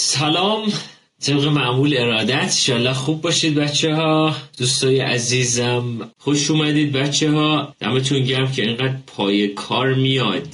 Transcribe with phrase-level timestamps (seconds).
[0.00, 0.72] سلام.
[1.22, 8.24] طبق معمول ارادت انشالله خوب باشید بچه ها دوستای عزیزم خوش اومدید بچه ها دمتون
[8.24, 10.46] گرم که اینقدر پای کار میاد.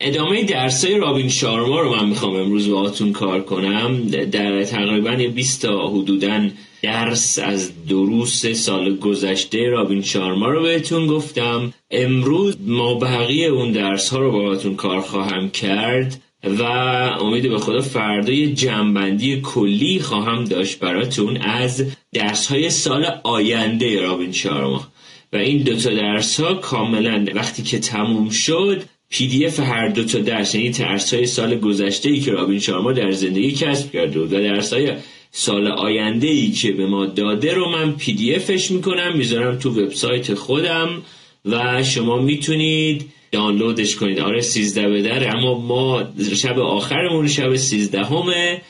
[0.00, 4.08] ادامه درسای رابین شارما رو من می‌خوام امروز باهاتون کار کنم.
[4.08, 6.48] در تقریبا 20 تا حدودا
[6.82, 11.72] درس از دروس سال گذشته رابین شارما رو بهتون گفتم.
[11.90, 16.22] امروز ما بقیه اون درس ها رو باهاتون کار خواهم کرد.
[16.44, 23.06] و امید به خدا فردا یه جنبندی کلی خواهم داشت براتون از درس های سال
[23.24, 24.88] آینده رابین شارما.
[25.32, 30.54] و این دوتا درس ها کاملا وقتی که تموم شد PDF هر دو تا درس
[30.54, 34.72] یعنی درس های سال گذشته ای که رابین شارما در زندگی کسب کرده و درس
[34.72, 34.92] های
[35.30, 40.34] سال آینده ای که به ما داده رو من PDF ش می‌کنم می‌ذارم تو وبسایت
[40.34, 41.02] خودم
[41.44, 44.20] و شما می‌تونید دانلودش کنید.
[44.20, 48.62] آره سیزده به در اما ما شب آخرمون شب سیزده همه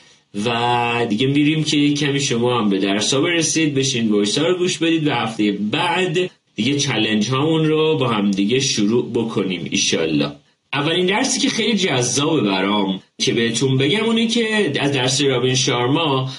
[0.45, 5.07] و دیگه میریم که کمی شما هم به درسا برسید بشین وایسا رو گوش بدید
[5.07, 10.31] و هفته بعد دیگه چلنج هامون رو با هم دیگه شروع بکنیم ایشالله.
[10.73, 16.29] اولین درسی که خیلی جذابه برام که بهتون بگم اونه که از درس رابین شارما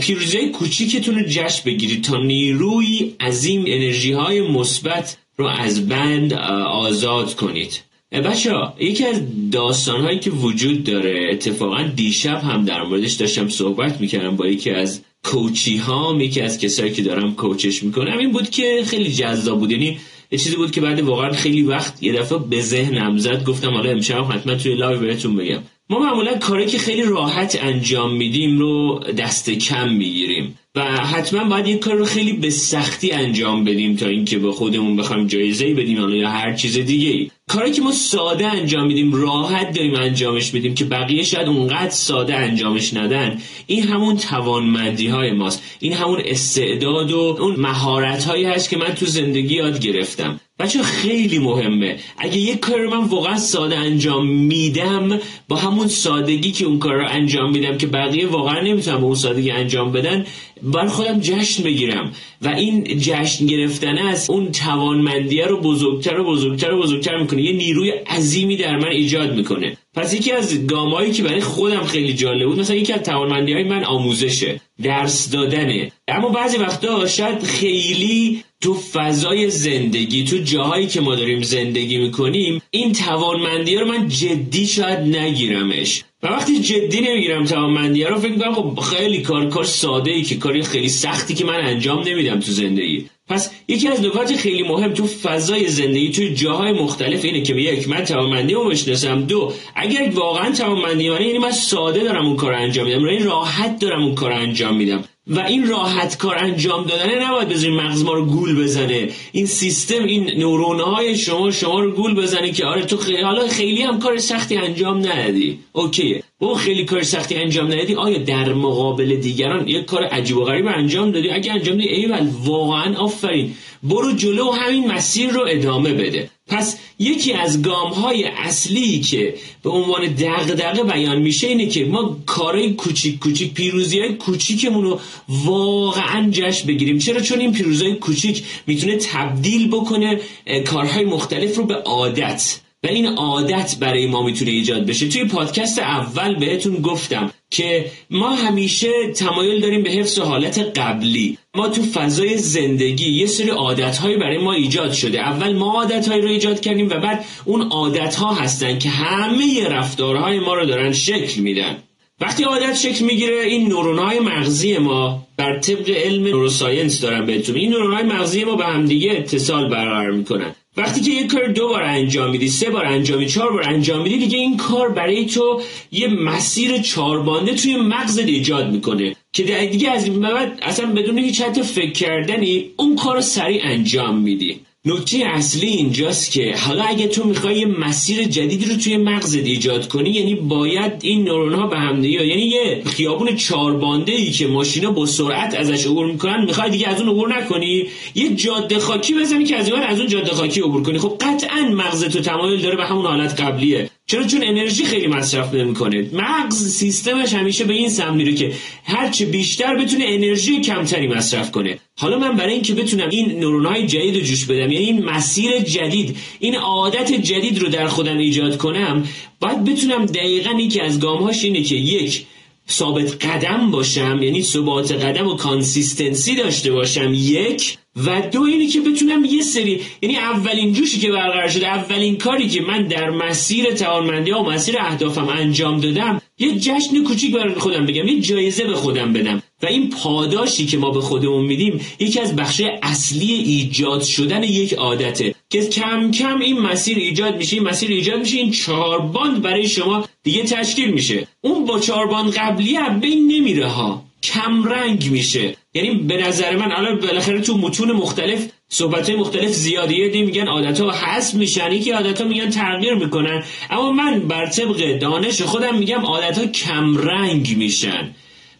[0.00, 6.32] پیروزی کوچیکتون رو جشن بگیرید تا نیروی عظیم انرژی های مثبت رو از بند
[6.72, 7.82] آزاد کنید.
[8.12, 14.00] بچه یکی از داستان هایی که وجود داره اتفاقا دیشب هم در موردش داشتم صحبت
[14.00, 18.18] می‌کردم با یکی از coachee ها یکی از کسایی که دارم coach ش می‌کنم.
[18.18, 19.70] این بود که خیلی جذاب بود.
[19.70, 19.98] یعنی
[20.30, 23.44] یه چیزی بود که بعد واقعا خیلی وقت یه دفعه به ذهنم زد.
[23.44, 25.60] گفتم حالا امشب حتما توی live بهتون بگم.
[25.90, 30.33] ما معمولا کاری که خیلی راحت انجام میدیم رو دست کم می‌گیریم.
[30.76, 34.96] و حتما باید یک کار رو خیلی به سختی انجام بدیم تا اینکه به خودمون
[34.96, 39.72] بخوایم جایزه بدیم یا هر چیز دیگه ای کاری که ما ساده انجام میدیم راحت
[39.72, 43.38] داریم انجامش میدیم که بقیه شاید اونقدر ساده انجامش ندن.
[43.66, 45.62] این همون توانمندی های ماست.
[45.80, 50.40] این همون استعداد و اون مهارت هایی هست که من تو زندگی یاد گرفتم.
[50.58, 51.96] بچه خیلی مهمه.
[52.18, 56.94] اگه یک کار رو من واقعا ساده انجام میدم با همون سادگی که اون کار
[56.94, 60.26] رو انجام میدم که بقیه واقعا نمی‌تونم به اون سادگی انجام بدن
[60.62, 62.12] بر خودم جشن بگیرم.
[62.42, 67.42] و این جشن گرفتن از اون توانمندیه رو بزرگتر و بزرگتر و بزرگتر می‌کنه.
[67.42, 69.76] یه نیروی عظیمی در من ایجاد می‌کنه.
[69.94, 73.64] پس یکی از گامایی که برای خودم خیلی جالب بود مثلا یکی از توانمندی های
[73.64, 75.92] من آموزشه درس دادنه.
[76.08, 82.62] اما بعضی وقتا شاید خیلی تو فضای زندگی تو جاهایی که ما داریم زندگی می‌کنیم
[82.70, 86.04] این توانمندی رو من جدی شاید نگیرمش.
[86.22, 90.36] و وقتی جدی نمی‌گیرم توانمندی رو فکر می‌کنم خب خیلی کار کار ساده ای که
[90.36, 93.06] کاری خیلی سختی که من انجام نمیدم تو زندگی.
[93.28, 97.88] پس یکی از نکات خیلی مهم تو فضای زندگی تو جاهای مختلف اینه که یک
[97.88, 99.22] من توانمندی رو بشناسم.
[99.22, 104.02] دو اگر واقعا توانمندی یعنی من ساده دارم اون کار انجام میدم یعنی راحت دارم
[104.02, 105.04] اون کار انجام میدم.
[105.26, 109.08] و این راحت کار انجام دادن نباید بذاریم مغز ما رو گول بزنه.
[109.32, 113.82] این سیستم این نورون های شما شما رو گول بزنه که آره تو حالا خیلی
[113.82, 115.58] هم کار سختی انجام ندادی.
[115.72, 116.23] اوکیه.
[116.38, 120.66] با خیلی کار سختی انجام ندادی؟ آیا در مقابل دیگران یک کار عجیب و غریب
[120.66, 123.54] انجام دادی؟ اگه انجام دادی ایول واقعا آفرین.
[123.82, 126.30] برو جلو همین مسیر رو ادامه بده.
[126.46, 132.16] پس یکی از گام های اصلی که به عنوان دغدغه بیان میشه اینه که ما
[132.26, 136.98] کارهای کوچیک کوچیک پیروزی های کوچیکمون رو واقعا جشن بگیریم.
[136.98, 140.20] چرا؟ چون این پیروزی های کوچیک می‌تونه تبدیل بکنه
[140.66, 142.63] کارهای مختلف رو به عادت.
[142.84, 145.08] و این عادت برای ما می‌تونه ایجاد بشه.
[145.08, 151.38] توی پادکست اول بهتون گفتم که ما همیشه تمایل داریم به حفظ حالت قبلی.
[151.54, 155.20] ما تو فضای زندگی یه سری عادتهایی برای ما ایجاد شده.
[155.20, 160.54] اول ما عادتهایی رو ایجاد کردیم و بعد اون عادتها هستن که همه رفتارهای ما
[160.54, 161.76] رو دارن شکل میدن.
[162.20, 167.70] وقتی عادت شکل می‌گیره این نورونهای مغزی ما بر طبق علم نوروساینس دارن بهتون این
[167.70, 170.54] نورونهای مغزی ما به همدیگه اتصال برقرار می‌کنن.
[170.76, 174.02] وقتی که یک کار دو بار انجام میدی سه بار انجام میدی چهار بار انجام
[174.02, 175.62] میدی دیگه این کار برای تو
[175.92, 179.16] یه مسیر چاربانده توی مغزت ایجاد می‌کنه.
[179.32, 184.18] که دیگه از این بعد اصلا بدون هیچ حتی فکر کردنی اون کار سریع انجام
[184.18, 184.60] میدی.
[184.86, 189.88] نکته اصلی اینجاست که حالا اگه تو می‌خوای یه مسیر جدیدی رو توی مغزت ایجاد
[189.88, 194.90] کنی یعنی باید این نورون ها به هم یعنی یه خیابون چاربانده ای که ماشینا
[194.90, 199.44] با سرعت ازش عبور می‌کنن می‌خوای دیگه از اون عبور نکنی؟ یه جاده خاکی بزنی
[199.44, 200.98] که از این از اون جاده خاکی عبور کنی.
[200.98, 203.90] خب قطعا مغز تو تمایل داره به همون حالت قبلیه.
[204.06, 206.10] چرا؟ چون انرژی خیلی مصرف نمی‌کنه.
[206.12, 208.52] مغز سیستمش همیشه به این سمت میره که
[208.84, 211.78] هرچه بیشتر بتونه انرژی کمتری مصرف کنه.
[211.98, 216.16] حالا من برای اینکه بتونم این نورونهای جدید رو جوش بدم یعنی این مسیر جدید
[216.38, 219.04] این عادت جدید رو در خودم ایجاد کنم
[219.40, 222.26] باید بتونم دقیقا یکی از گامهاش اینه که یک
[222.70, 227.78] ثابت قدم باشم یعنی ثبات قدم و consistency داشته باشم یک.
[227.96, 232.48] و دو اینی که بتونم یه سری یعنی اولین جوشی که برقرار شده اولین کاری
[232.48, 237.86] که من در مسیر توانمندی و مسیر اهدافم انجام دادم یه جشن کوچیک برای خودم
[237.86, 239.42] بگم یه جایزه به خودم بدم.
[239.62, 244.72] و این پاداشی که ما به خودمون میدیم یکی از بخش اصلی ایجاد شدن یک
[244.72, 245.33] عادته.
[245.54, 249.68] که کم کم این مسیر ایجاد میشه این مسیر ایجاد میشه این چهار باند برای
[249.68, 251.26] شما دیگه تشکیل میشه.
[251.40, 254.04] اون با چهار باند قبلی هم بین نمیره ها.
[254.22, 255.56] کم رنگ میشه.
[255.74, 260.48] یعنی به نظر من الان بالاخره تو متون مختلف صحبت های مختلف زیادیه دی میگن
[260.48, 263.42] عادت ها حذف میشن یکی عادت ها میگن تغییر می‌کنن.
[263.70, 268.14] اما من بر طبق دانش خودم میگم عادت ها کم رنگ میشن.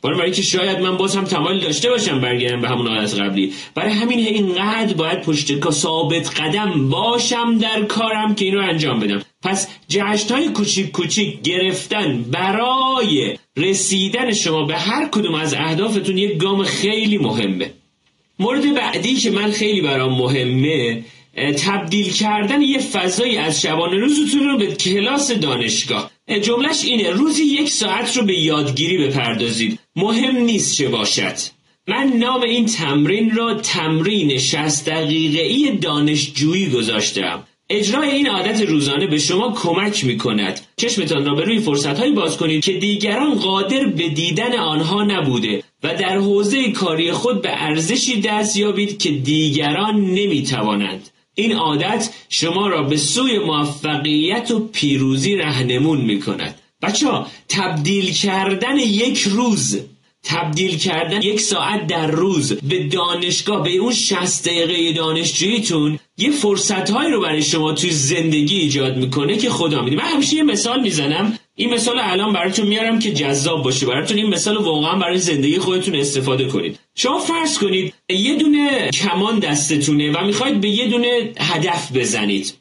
[0.05, 3.53] برای برای که شاید من باز هم تمایل داشته باشم برگردم به همون عادت قبلی.
[3.75, 9.23] برای همین اینقدر باید پشت ثابت قدم باشم در کارم که این رو انجام بدم.
[9.43, 16.37] پس جشن های کوچیک کوچیک گرفتن برای رسیدن شما به هر کدوم از اهدافتون یک
[16.37, 17.71] گام خیلی مهمه.
[18.39, 21.05] مورد بعدی که من خیلی برام مهمه
[21.67, 26.11] تبدیل کردن یه فضایی از شبانه روزتون رو به کلاس دانشگاه.
[26.43, 29.79] جملش اینه روزی یک ساعت رو به یادگیری بپردازید.
[29.97, 31.37] مهم نیست چه باشد.
[31.89, 39.07] من نام این تمرین را تمرین 60 دقیقه ای دانشجویی گذاشتم اجرای این عادت روزانه
[39.07, 43.35] به شما کمک می کند چشمتان را به روی فرصت هایی باز کنید که دیگران
[43.35, 49.11] قادر به دیدن آنها نبوده و در حوزه کاری خود به ارزشی دست یابید که
[49.11, 56.61] دیگران نمی توانند این عادت شما را به سوی موفقیت و پیروزی رهنمون می کند
[56.85, 59.81] بچه ها تبدیل کردن یک روز
[60.25, 66.91] تبدیل کردن یک ساعت در روز به دانشگاه به اون 60 دقیقه دانشجوییتون یه فرصت
[66.91, 71.39] رو برای شما توی زندگی ایجاد می‌کنه که خدا میده من همیشه یه مثال می‌زنم.
[71.57, 73.87] این مثال الان براتون میارم که جذاب باشه.
[73.87, 76.79] براتون این مثال واقعا برای زندگی خودتون استفاده کنید.
[76.95, 82.55] شما فرض کنید یه دونه کمان دستتونه و می‌خواید به یه دونه هدف بزنید.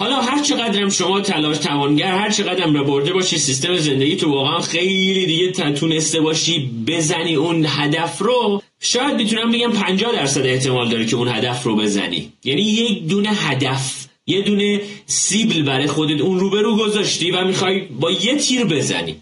[0.00, 4.60] حالا هر چقدرم شما تلاش توانگر هر چقدرم را برده باشی سیستم زندگی تو واقعا
[4.60, 8.62] خیلی دیگه تونسته باشی بزنی اون هدف رو.
[8.80, 12.32] شاید می‌تونم بگم 50 درصد احتمال داره که اون هدف رو بزنی.
[12.44, 18.10] یعنی یک دونه هدف یه دونه سیبل برای خودت اون روبرو گذاشتی و می‌خوای با
[18.10, 19.16] یه تیر بزنی.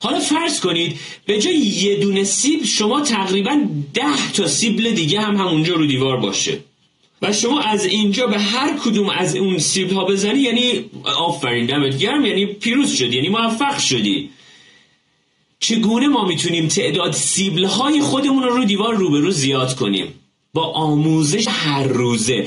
[0.00, 0.96] حالا فرض کنید
[1.26, 3.60] به جای یه دونه سیبل شما تقریبا
[3.94, 6.58] ده تا سیبل دیگه هم همونجا رو دیوار باشه.
[7.22, 11.98] و شما از اینجا به هر کدوم از اون سیبل ها بزنی یعنی آفرین دمت
[11.98, 14.30] گرم یعنی پیروز شدی یعنی موفق شدی.
[15.60, 20.06] چگونه ما می‌تونیم تعداد سیبل های خودمون رو رو دیوار روبرو زیاد کنیم؟
[20.54, 22.46] با آموزش هر روزه.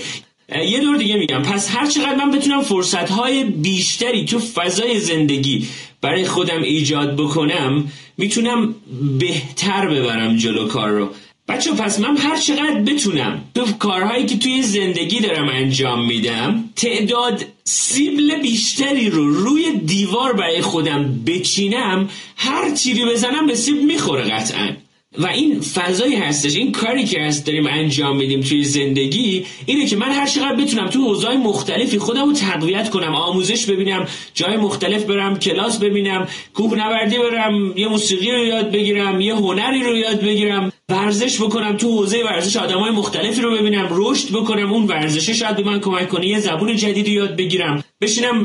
[0.68, 1.42] یه دور دیگه میگم.
[1.42, 5.68] پس هر چقدر من بتونم فرصت های بیشتری تو فضای زندگی
[6.02, 8.76] برای خودم ایجاد بکنم می‌تونم
[9.20, 11.10] بهتر ببرم جلو کار رو.
[11.48, 17.46] بچه پس من هر چقدر بتونم تو کارهایی که توی زندگی دارم انجام میدم تعداد
[17.64, 24.70] سیبل بیشتری رو روی دیوار برای خودم بچینم هر تیری بزنم به سیبل می‌خوره قطعا.
[25.18, 29.96] و این فضایی هستش این کاری که هست داریم انجام میدیم توی زندگی اینه که
[29.96, 35.04] من هر چقدر بتونم تو حوزه‌های مختلفی خودم رو تقویت کنم آموزش ببینم جای مختلف
[35.04, 40.72] برم کلاس ببینم کوهنوردی برم یه موسیقی رو یاد بگیرم یه هنری رو یاد بگیرم.
[40.90, 45.64] ورزش بکنم تو حوزه ورزش آدمای مختلفی رو ببینم رشد بکنم اون ورزشه شاید به
[45.64, 46.28] من کمک کنه.
[46.28, 47.84] یه زبون جدیدی یاد بگیرم.
[48.02, 48.44] بشینم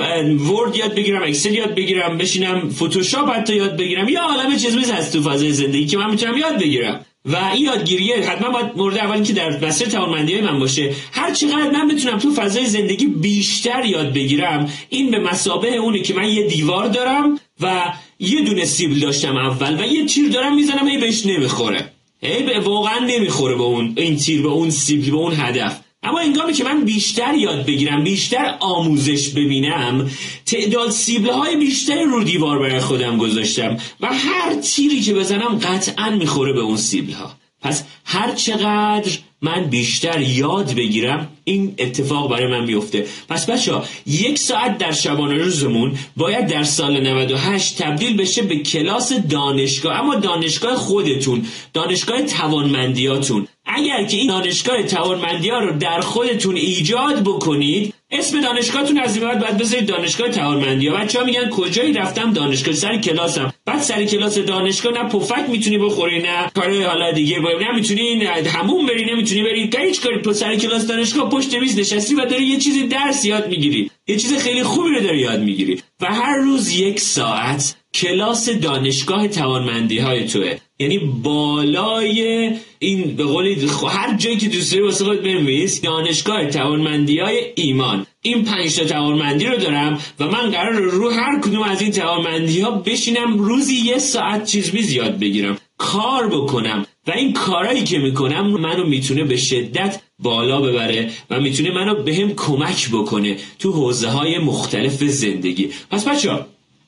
[0.51, 4.09] ورد یاد بگیرم اکسل یاد بگیرم بشینم فتوشاپ حتی یاد بگیرم.
[4.09, 7.05] یا عالم چیز هست تو فضای زندگی که من می‌تونم یاد بگیرم.
[7.25, 10.95] و این یادگیریه حتما باید مورد اول که در مسیر توانمندی های من باشه.
[11.13, 16.15] هر چقدر من بتونم تو فضای زندگی بیشتر یاد بگیرم این به مسابه اونه که
[16.15, 20.87] من یه دیوار دارم و یه دونه سیبل داشتم اول و یه تیر دارم می‌زنم
[20.87, 21.93] ای بهش نمی‌خوره.
[22.21, 25.81] به واقعا نمی‌خوره به اون این تیر به اون سیبل به اون هدف.
[26.03, 30.11] اما انگامی که من بیشتر یاد بگیرم بیشتر آموزش ببینم
[30.47, 36.11] تعداد سیبله های بیشتری رو دیوار برای خودم گذاشتم و هر تیری که بزنم قطعا
[36.11, 42.47] می‌خوره به اون سیبل ها پس هر چقدر من بیشتر یاد بگیرم این اتفاق برای
[42.47, 48.17] من میفته پس بچه ها یک ساعت در شبانه روزمون باید در سال 98 تبدیل
[48.17, 53.49] بشه به کلاس دانشگاه اما دانشگاه خودتون دانشگاه توانمندیاتون.
[53.69, 59.27] اگر که این دانشگاه توانمندی ها رو در خودتون ایجاد بکنید اسم دانشگاهتون از این
[59.27, 60.97] بعد باید بذارید دانشگاه توانمندی ها.
[60.97, 63.55] بچه‌ها میگن کجایی رفتم؟ دانشگاه سر کلاسم.
[63.65, 68.87] بعد سر کلاس دانشگاه نه پفک می‌تونی بخوری نه کار حالا دیگه با نه همون
[68.87, 69.71] بری نمی‌تونی بری.
[69.87, 70.35] هیچ کاری.
[70.35, 73.91] سر کلاس دانشگاه پشت میز نشستی و داری یه چیزی درس یاد می‌گیری.
[74.07, 75.83] یه چیز خیلی خوبی رو داری یاد می‌گیری.
[76.01, 80.57] و هر روز یک ساعت کلاس دانشگاه توانمندی های توه.
[80.81, 87.19] یعنی بالای این به قولی هر جایی که دوست داری واسه خود بنویس دانشگاه توانمندی
[87.19, 88.07] های ایمان.
[88.23, 92.61] این پنج تا توانمندی رو دارم و من قرار رو هر کدوم از این توانمندی
[92.61, 95.59] ها بشینم روزی یه ساعت چیز می زیاد بگیرم.
[95.79, 96.87] کار بکنم.
[97.07, 102.35] و این کارایی که می‌کنم منو می‌تونه به شدت بالا ببره و می‌تونه منو بهم
[102.35, 105.71] کمک بکنه تو حوزه های مختلف زندگی.
[105.91, 106.45] پس بچه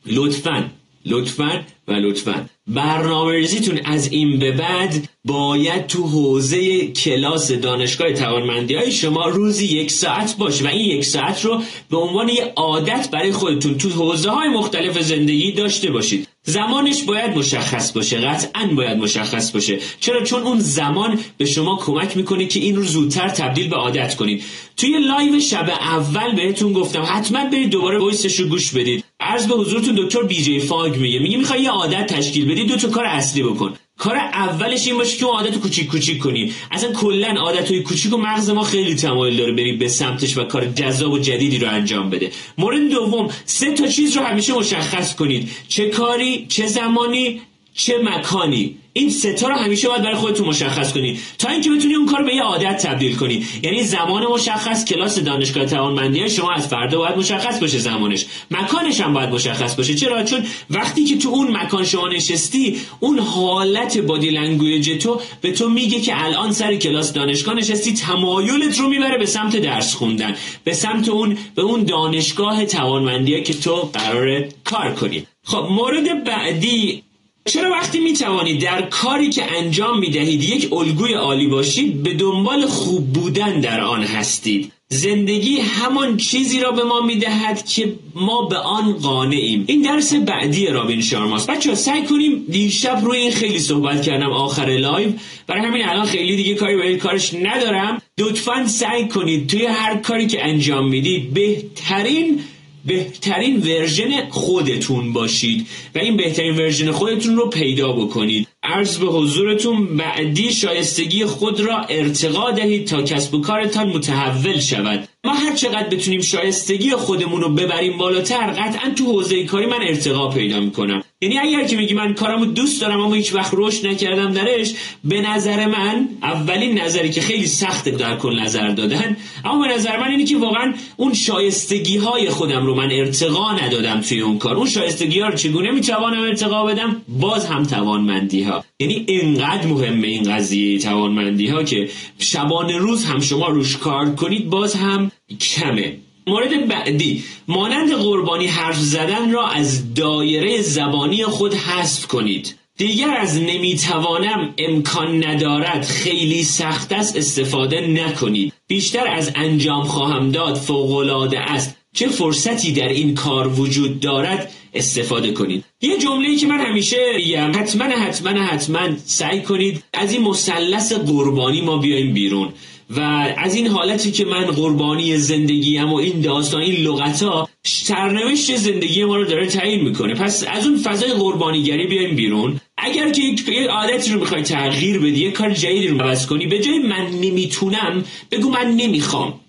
[0.07, 0.71] لطفاً
[1.07, 2.47] لطفا و لطفا.
[2.67, 9.67] برنامه ریزیتون از این به بعد باید تو حوزه کلاس دانشگاه توانمندی های شما روزی
[9.67, 13.89] یک ساعت باشه و این یک ساعت رو به عنوان یه عادت برای خودتون تو
[13.89, 16.29] حوزه های مختلف زندگی داشته باشید.
[16.45, 19.79] زمانش باید مشخص باشه قطعا باید مشخص باشه.
[20.01, 24.17] چرا؟ چون اون زمان به شما کمک می‌کنه که این رو زودتر تبدیل به عادت
[24.17, 24.43] کنید.
[24.77, 29.05] توی live شب اول بهتون گفتم حتما برید دوباره voice ش رو گوش بدید.
[29.21, 31.19] عرض به حضورتون دکتر BJ Fogg میگه.
[31.19, 33.75] میگه می‌خوای یه عادت تشکیل بدی دو تا کار اصلی بکن.
[34.01, 36.53] کار اولش این باشه که اون عادت کوچیک کوچیک کنی.
[36.71, 40.67] اصلا کلا عادتهای کوچیک و مغز ما خیلی تمایل داره بریم به سمتش و کار
[40.67, 42.31] جذاب و جدیدی رو انجام بده.
[42.59, 45.51] مورد دوم سه تا چیز رو همیشه مشخص کنید.
[45.69, 47.41] چه کاری چه زمانی
[47.75, 51.19] چه مکانی؟ این سه تا رو همیشه باید برای خودتون مشخص کنی.
[51.39, 53.45] تا اینکه بتونی اون کار به یه عادت تبدیل کنی.
[53.63, 58.27] یعنی زمان مشخص کلاس دانشگاه توانمندی شما از فردا باید مشخص باشه زمانش.
[58.51, 59.95] مکانش هم باید مشخص باشه.
[59.95, 65.53] چرا؟ چون وقتی که تو اون مکان شما نشستی اون حالت body language تو به
[65.53, 70.37] تو میگه که الان سر کلاس دانشگاه نشستی تمایلت رو می‌بره به سمت درس خوندن.
[70.65, 75.27] به سمت اون به اون دانشگاه توانمندی که تو قرار کار کنی.
[75.45, 77.03] خب مورد بعدی
[77.45, 82.15] چرا وقتی می توانید در کاری که انجام می دهید یک الگوی عالی باشید به
[82.15, 88.43] دنبال خوب بودن در آن هستید؟ زندگی همان چیزی را به ما می‌دهد که ما
[88.43, 91.51] به آن قانعیم این درس بعدی رابین شارماست.
[91.51, 95.13] بچه سعی کنیم دیشب روی این خیلی صحبت کردم آخر لایو.
[95.47, 98.03] برای همین الان خیلی دیگه کاری باید کارش ندارم.
[98.19, 102.41] لطفا سعی کنید توی هر کاری که انجام می‌دید بهترین
[102.85, 108.49] بهترین ورژن خودتون باشید و این بهترین ورژن خودتون رو پیدا بکنید.
[108.63, 115.09] عرض به حضورتون بعدی شایستگی خود را ارتقا دهید تا کسب و کارتان متحول شود.
[115.25, 120.29] ما هر چقدر بتونیم شایستگی خودمون رو ببریم بالاتر قطعا تو حوزه کاری من ارتقا
[120.29, 121.03] پیدا می‌کنم.
[121.23, 124.75] یعنی اگر که میگی من کارمو دوست دارم اما هیچ وقت رشد نکردم درش
[125.05, 129.97] به نظر من اولین نظری که خیلی سخت در کل نظر دادن اما به نظر
[130.01, 134.57] من اینه که واقعا اون شایستگی های خودم رو من ارتقا ندادم توی اون کار.
[134.57, 140.09] اون شایستگی ها رو چگونه می‌توانم ارتقا بدم؟ باز هم توانمندی ها یعنی اینقدر مهمه
[140.09, 145.11] این قضیه توانمندی ها که شبانه روز هم شما روش کار کنید باز هم
[145.41, 145.97] کمه.
[146.27, 147.25] مورد بعدی.
[147.49, 152.55] مانند قربانی حرف زدن را از دایره زبانی خود حذف کنید.
[152.77, 158.53] دیگر از نمی‌توانم امکان ندارد خیلی سخت است استفاده نکنید.
[158.67, 161.77] بیشتر از انجام خواهم داد فوقالعاده است.
[161.93, 165.65] چه فرصتی در این کار وجود دارد استفاده کنید.
[165.81, 171.61] یه جمله که من همیشه میگم حتما حتما حتما سعی کنید از این مثلث قربانی
[171.61, 172.53] ما بیایم بیرون.
[172.97, 173.01] و
[173.37, 179.05] از این حالتی که من قربانی زندگیم و این داستان این لغت ها سرنوشت زندگی
[179.05, 180.15] ما رو داره تعیین می‌کنه.
[180.15, 182.61] پس از اون فضای قربانیگری بیایم بیرون.
[182.79, 186.59] اگر که یک عادتی رو می‌خوای تغییر بدی یک کار جدیدی رو عوض کنی به
[186.59, 189.41] جای من نمی‌تونم بگو من نمی‌خوام.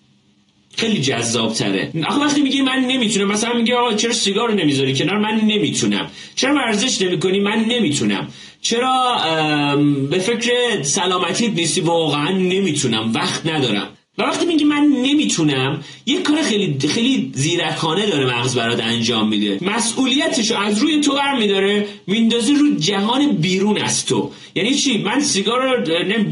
[0.78, 4.96] خیلی جذاب تره آخه وقتی میگی من نمی‌تونم مثلا میگه آقا چرا سیگار رو نمی‌ذاری
[4.96, 6.10] کنار؟ من نمی‌تونم.
[6.36, 8.28] چرا ورزش نمی‌کنی؟ من نمی‌تونم.
[8.62, 9.18] چرا
[10.10, 13.88] به فکر سلامتیت نیستی؟ واقعا نمی‌تونم وقت ندارم.
[14.18, 19.60] و وقتی میگی من نمی‌تونم یه کار خیلی خیلی زیرکانه داره مغز برات انجام میده.
[19.62, 24.32] مسئولیتش از روی تو برمیداره میندازه رو جهان بیرون از تو.
[24.56, 25.86] یعنی چی؟ من سیگار رو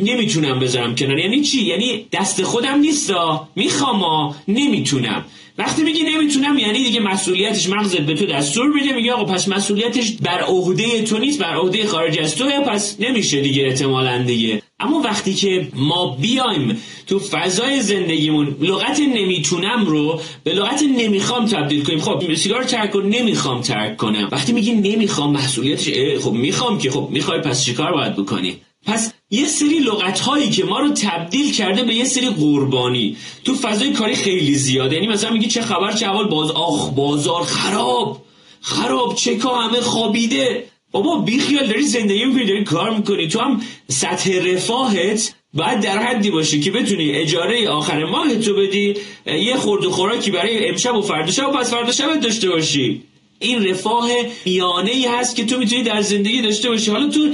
[0.04, 1.20] نمی‌تونم بذارم کنار.
[1.20, 3.48] یعنی چی؟ یعنی دست خودم نیستا.
[3.56, 5.26] می‌خوام نمی‌تونم.
[5.60, 10.12] وقتی میگی نمی‌تونم یعنی دیگه مسئولیتش مغزت به تو دستور میده میگه آقا پس مسئولیتش
[10.12, 14.62] بر عهده تو نیست بر عهده خارج از توه پس نمیشه دیگه احتمالا دیگه.
[14.80, 21.84] اما وقتی که ما بیایم تو فضای زندگیمون لغت نمی‌تونم رو به لغت نمی‌خوام تبدیل
[21.84, 22.00] کنیم.
[22.00, 24.30] خب سیگار ترک کن نمی‌خوام ترک کنم.
[24.32, 25.90] وقتی میگی نمی‌خوام مسئولیتش
[26.24, 30.64] خب می‌خوام که خب می‌خوای پس چیکار باید بکنی؟ پس یه سری لغت هایی که
[30.64, 33.18] ما رو تبدیل کرده به یه سری قربانی.
[33.46, 34.96] تو فضای کاری خیلی زیاده.
[34.96, 38.22] یعنی مثلا میگی چه خبر چه اول باز آخ بازار خراب.
[38.62, 39.16] خراب.
[39.16, 40.64] چکا همه خوابیده.
[40.92, 43.28] بابا بیخیال داری زندگی می‌کنی داری کار می‌کنی.
[43.28, 48.94] تو هم سطح رفاهت باید در حدی باشه که بتونی اجاره آخر ماه تو بدی
[49.26, 53.02] یه خورد و خوراکی برای امشب و فردا شب و پس فردا شب داشته باشی.
[53.40, 54.10] این رفاه
[54.46, 56.92] میانه ای هست که تو می‌تونی در زندگی داشته باشی.
[56.92, 57.30] حالا تو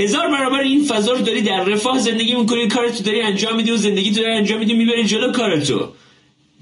[0.00, 3.76] هزار برابر این فضا رو داری در رفاه زندگی می‌کنی کارتو داری انجام میدی و
[3.76, 5.88] زندگی تو داری انجام میدی می‌بری جلو کارتو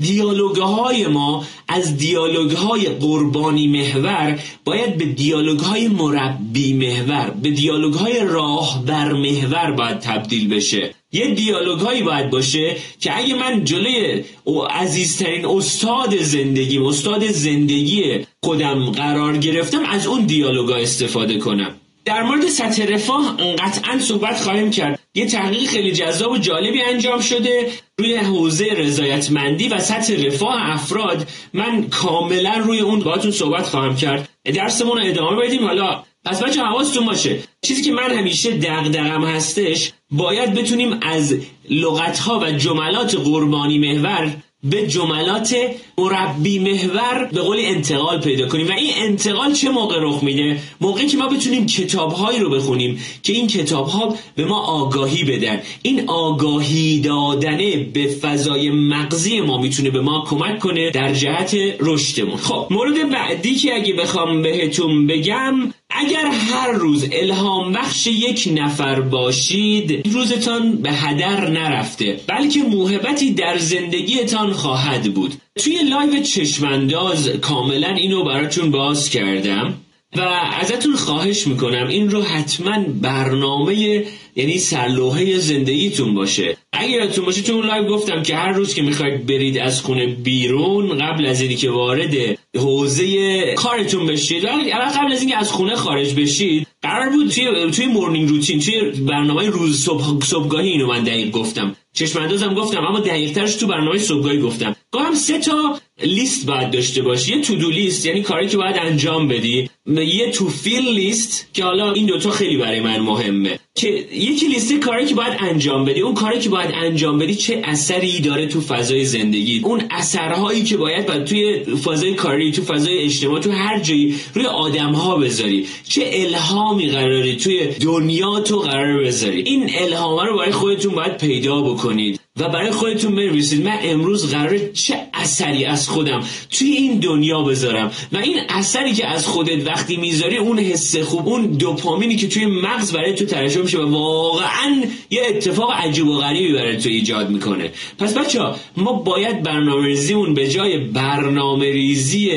[0.00, 7.50] دیالوگ های ما از دیالوگ های قربانی محور باید به دیالوگ های مربی محور به
[7.50, 10.94] دیالوگ های راهبر محور باید تبدیل بشه.
[11.12, 14.24] یه دیالوگ هایی باید باشه که اگه من جلوی
[14.70, 21.74] عزیزترین استاد زندگیم استاد زندگی خودم قرار گرفتم از اون دیالوگ ها استفاده کنم.
[22.08, 25.00] در مورد سطح رفاه قطعا صحبت خواهیم کرد.
[25.14, 27.72] یه تحقیق خیلی جذاب و جالبی انجام شده.
[27.98, 34.28] روی حوزه رضایتمندی و سطح رفاه افراد من کاملا روی اون باهاتون صحبت خواهم کرد.
[34.44, 35.64] درسمون رو ادامه بدیم.
[35.64, 37.38] حالا پس بچه حواستون باشه.
[37.62, 41.36] چیزی که من همیشه دغدغم هستش باید بتونیم از
[41.70, 45.56] لغتها و جملات قربانی محور به جملات
[45.98, 48.68] مربی محور به قول انتقال پیدا کنیم.
[48.68, 53.32] و این انتقال چه موقع رخ میده؟ موقعی که ما بتونیم کتابهایی رو بخونیم که
[53.32, 55.62] این کتابها به ما آگاهی بدن.
[55.82, 62.36] این آگاهی دادنه به فضای مغزی ما می‌تونه به ما کمک کنه در جهت رشدمون.
[62.36, 69.00] خب مورد بعدی که اگه بخوام بهتون بگم اگر هر روز الهام بخش یک نفر
[69.00, 75.34] باشید روزتان به هدر نرفته بلکه موهبتی در زندگیتان خواهد بود.
[75.56, 79.74] توی لایو چشمانداز کاملا اینو براتون باز کردم.
[80.16, 80.20] و
[80.60, 84.04] ازتون خواهش می‌کنم این رو حتما برنامه
[84.36, 86.56] یعنی سرلوحه زندگیتون باشه.
[86.72, 90.06] اگر یادتون باشه تو اون لایو گفتم که هر روز که می‌خواید برید از خونه
[90.06, 95.76] بیرون قبل از اینی که وارد حوزه کارتون بشید ولی قبل از اینکه از خونه
[95.76, 101.04] خارج بشید قرار بود توی توی morning routine توی برنامه روز صبح صبحگاهی اینو من
[101.04, 101.76] دقیق گفتم.
[101.92, 104.76] چشم گفتم اما دقیقترش تو برنامه صبحگاهی گفتم.
[104.92, 107.36] گفتم سه تا لیست باید داشته باشی.
[107.36, 109.70] یه to-do list یعنی کاری که باید انجام بدی.
[109.86, 113.58] یه تو فیل لیست که حالا این دوتا خیلی برای من مهمه.
[113.74, 116.00] که یکی لیست کاری که باید انجام بدی.
[116.00, 119.60] اون کاری که باید انجام بدی چه اثری داره تو فضای زندگی.
[119.64, 124.46] اون اثرهایی که باید, باید توی فضای کاری تو فضای اجتماع تو هر جایی روی
[124.46, 125.66] آدم ها بذاری.
[125.88, 129.42] چه الهامی قراری توی دنیا تو قرار بذاری.
[129.42, 132.17] این الهام رو برای خودتون باید پیدا بکنید.
[132.38, 133.64] و برای خودتون بنویسید.
[133.64, 139.06] من امروز قرار چه اثری از خودم توی این دنیا بذارم و این اثری که
[139.06, 143.60] از خودت وقتی می‌ذاری اون حس خوب اون دوپامینی که توی مغز برای تو ترشح
[143.60, 147.72] میشه و واقعا یه اتفاق عجیب و غریبی برای تو ایجاد می‌کنه.
[147.98, 148.40] پس بچه
[148.76, 152.30] ما باید برنامه ریزیمون به جای برنامه ریزی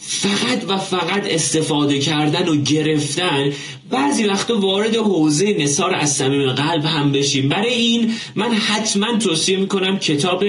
[0.00, 3.52] فقط و فقط استفاده کردن و گرفتن
[3.90, 7.48] بعضی وقتا وارد حوزه نصار از صمیم قلب هم بشیم.
[7.48, 10.44] برای این من حتما توصیه می‌کنم کتاب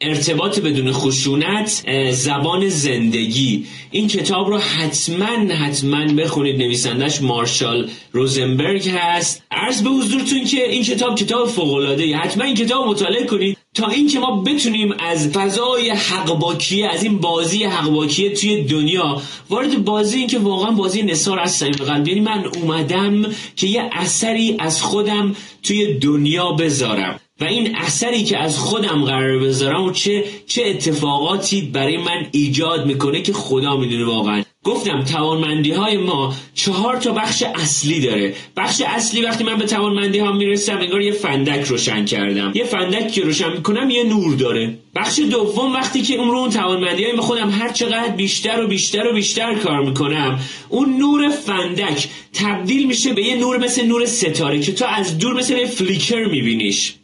[0.00, 3.66] ارتباط بدون خشونت زبان زندگی.
[3.90, 6.56] این کتاب رو حتما حتما بخونید.
[6.56, 9.42] نویسندش مارشال روزنبرگ هست.
[9.50, 13.56] عرض به حضورتون که این کتاب کتاب فوقلاده حتما این کتاب مطالعه کنید.
[13.74, 20.18] تا اینکه ما بتونیم از فضای حقباکیه از این بازی حقباکیه توی دنیا وارد بازی
[20.18, 22.08] این که واقعا بازی نصار از صمیم قلب.
[22.08, 28.38] یعنی من اومدم که یه اثری از خودم توی دنیا بذارم و این اثری که
[28.38, 34.04] از خودم قرار بذارم و چه چه اتفاقاتی برای من ایجاد می‌کنه که خدا می‌دونه
[34.04, 34.42] واقعا.
[34.64, 38.34] گفتم توانمندی های ما چهار تا بخش اصلی داره.
[38.56, 42.52] بخش اصلی وقتی من به توانمندی ها می‌رسم انگار یه فندک روشن کردم.
[42.54, 44.78] یه فندک که روشن می‌کنم یه نور داره.
[44.94, 49.06] بخش دوم وقتی که اون رو اون توانمندی های خودم هر چقدر بیشتر و بیشتر
[49.06, 54.60] و بیشتر کار می‌کنم اون نور فندک تبدیل میشه به یه نور مثل نور ستاره
[54.60, 56.94] که تو از دور مثل یه فلیکر میبینیش.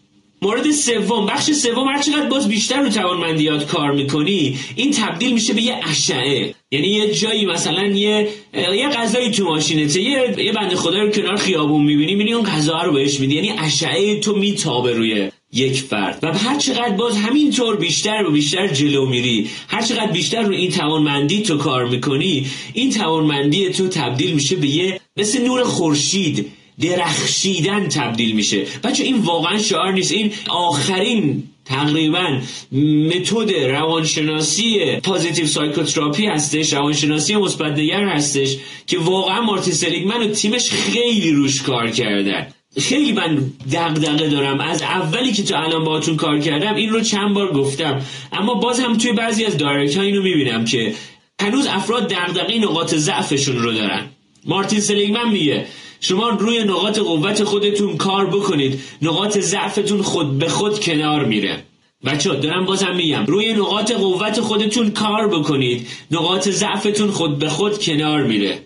[0.46, 5.52] مورد سوم بخش سوم هر چقدر باز بیشتر رو توانمندیات کار می‌کنی این تبدیل میشه
[5.54, 6.54] به یه اشعه.
[6.70, 11.36] یعنی یه جایی مثلا یه یه غذایی تو ماشینته یه یه بنده خدا رو کنار
[11.36, 13.34] خیابون می‌بینی می‌بینی اون غذا رو بهش میدی.
[13.34, 16.18] یعنی اشعه تو میتابه روی یک فرد.
[16.22, 20.70] و هر چقدر باز همینطور بیشتر و بیشتر جلو میری هر چقدر بیشتر رو این
[20.70, 26.52] توانمندی تو کار می‌کنی این توانمندی تو تبدیل میشه به یه مثل نور خورشید.
[26.80, 28.64] درخشیدن تبدیل میشه.
[28.84, 30.12] بچه این واقعا شعار نیست.
[30.12, 32.40] این آخرین تقریبا
[33.08, 41.30] متد روانشناسی positive psychotherapy هستش روانشناسی مثبت هستش که واقعا مارتین سلیگمن و تیمش خیلی
[41.30, 42.46] روش کار کردن.
[42.80, 44.60] خیلی من دغدغه دارم.
[44.60, 48.00] از اولی که تا الان باهاتون کار کردم این رو چند بار گفتم.
[48.32, 50.94] اما باز هم توی بعضی از دایرکت ها اینو می‌بینم که
[51.40, 54.06] هنوز افراد دغدغه نقاط ضعفشون رو دارن.
[54.44, 55.66] مارتین سلیگمن میگه
[56.00, 58.80] شما روی نقاط قوت خودتون کار بکنید.
[59.02, 61.62] نقاط ضعفتون خود به خود کنار میره.
[62.04, 63.24] بچه دارم بازم میگم.
[63.26, 65.86] روی نقاط قوت خودتون کار بکنید.
[66.10, 68.58] نقاط ضعفتون خود به خود کنار میره.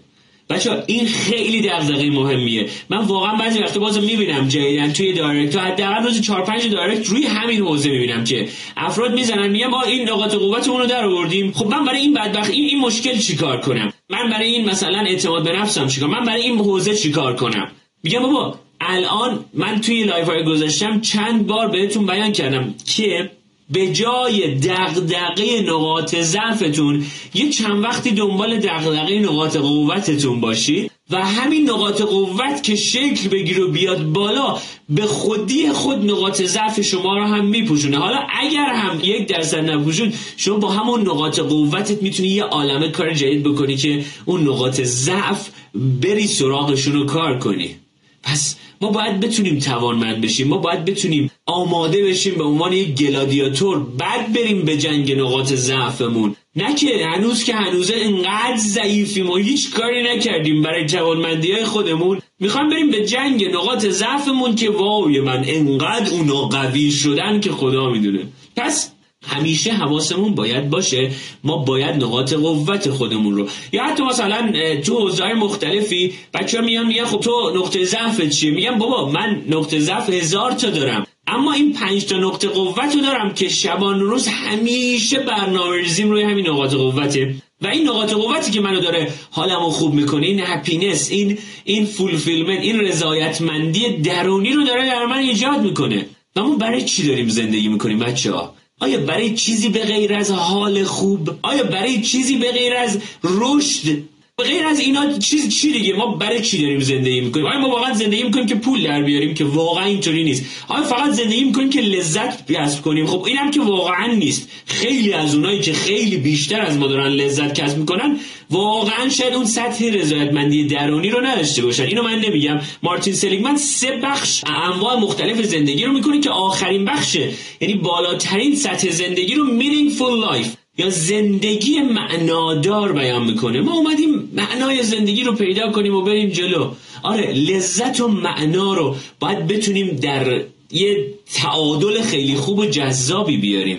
[0.51, 2.67] بچه این خیلی دغدغه مهمیه.
[2.91, 7.27] من واقعا بعضی وقتا بازم می‌بینم جدیدا توی دایرکت حداقل روز 4 5 دایرکت روی
[7.27, 11.53] همین حوزه می‌بینم که افراد می‌زنن میگم ما این نقاط قوتمون رو در آوردیم.
[11.53, 15.45] خب من برای این بدبخت این, این مشکل چیکار کنم؟ من برای این مثلا اعتماد
[15.45, 17.71] به نفسم چیکار من برای این حوزه چیکار کنم؟
[18.03, 23.31] میگم بابا الان من توی لایو های گذاشتم چند بار بهتون بیان کردم که
[23.71, 30.91] به جای دغدغه نقاط ضعفتون یه چند وقتی دنبال دغدغه نقاط قوتتون باشید.
[31.11, 36.81] و همین نقاط قوت که شکل بگیر و بیاد بالا به خودی خود نقاط ضعف
[36.81, 37.99] شما رو هم میپوشونه.
[37.99, 43.15] حالا اگر هم یک درصد نپوشون شما با همون نقاط قوتت می‌تونی یه عالمه کار
[43.15, 47.77] جدید بکنی که اون نقاط ضعف بری سراغشون رو کار کنی.
[48.23, 50.49] پس ما باید بتونیم توانمند بشیم.
[50.49, 56.37] ما باید بتونیم آماده بشیم به عنوان یک گلادیاتور بعد بریم به جنگ نقاط ضعفمون.
[56.57, 62.19] نه که هنوز که هنوزه انقدر ضعیفیم و هیچ کاری نکردیم برای جوانمندی های خودمون.
[62.41, 67.91] می‌خوام بریم به جنگ نقاط ضعفمون که وای من انقدر اونا قوی شدن که خدا
[67.91, 68.21] می‌دونه.
[68.57, 68.93] پس
[69.27, 71.11] همیشه حواسمون باید باشه
[71.45, 73.49] ما باید نقاط قوت خودمون رو.
[73.73, 74.53] یا حتی مثلا
[74.85, 79.79] تو حوزه‌های مختلفی بچه میان میگن خب تو نقطه ضعف چیه؟ میگم بابا من نقطه
[79.79, 81.07] ضعف هزار تا دارم.
[81.31, 86.23] اما این پنج تا نقطه قوت رو دارم که شبان روز همیشه برنامه ریزیم روی
[86.23, 87.35] همین نقاط قوته.
[87.63, 92.61] و این نقاط قوتی که منو داره حالمو خوب می‌کنه این happiness این این fulfillment
[92.61, 96.07] این رضایتمندی درونی رو داره در من ایجاد می‌کنه.
[96.37, 100.31] و ما برای چی داریم زندگی می‌کنیم بچه ها آیا برای چیزی به غیر از
[100.31, 104.03] حال خوب؟ آیا برای چیزی به غیر از رشد؟
[104.43, 107.95] غیر از اینا چیز چی دیگه؟ ما برای چی داریم زندگی می‌کنیم؟ آیا ما واقعا
[107.95, 111.81] زندگی می‌کنیم که پول در بیاریم که واقعا اینطوری نیست؟ آیا فقط زندگی می‌کنیم که
[111.81, 114.49] لذت کسب کنیم؟ خب اینم که واقعا نیست.
[114.67, 118.19] خیلی از اونایی که خیلی بیشتر از ما دارن لذت کسب می‌کنن
[118.51, 121.85] واقعا شاید اون سطح رضایتمندی درونی رو نداشته باشن.
[121.85, 122.61] اینو من نمیگم.
[122.83, 127.31] مارتین سلیگمن سه بخش انواع مختلف زندگی رو می‌کنه که آخرین بخشه.
[127.61, 130.49] یعنی بالاترین سطح زندگی رو meaningful life.
[130.81, 133.61] یا زندگی معنادار بیان می‌کنه.
[133.61, 136.71] ما اومدیم معنای زندگی رو پیدا کنیم و بریم جلو.
[137.03, 143.79] آره لذت و معنا رو باید بتونیم در یه تعادل خیلی خوب و جذابی بیاریم.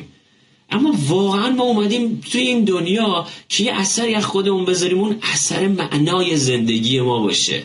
[0.69, 5.67] اما واقعا ما اومدیم توی این دنیا که یه اثری از خودمون بذاریم اون اثر
[5.67, 7.63] معنای زندگی ما باشه.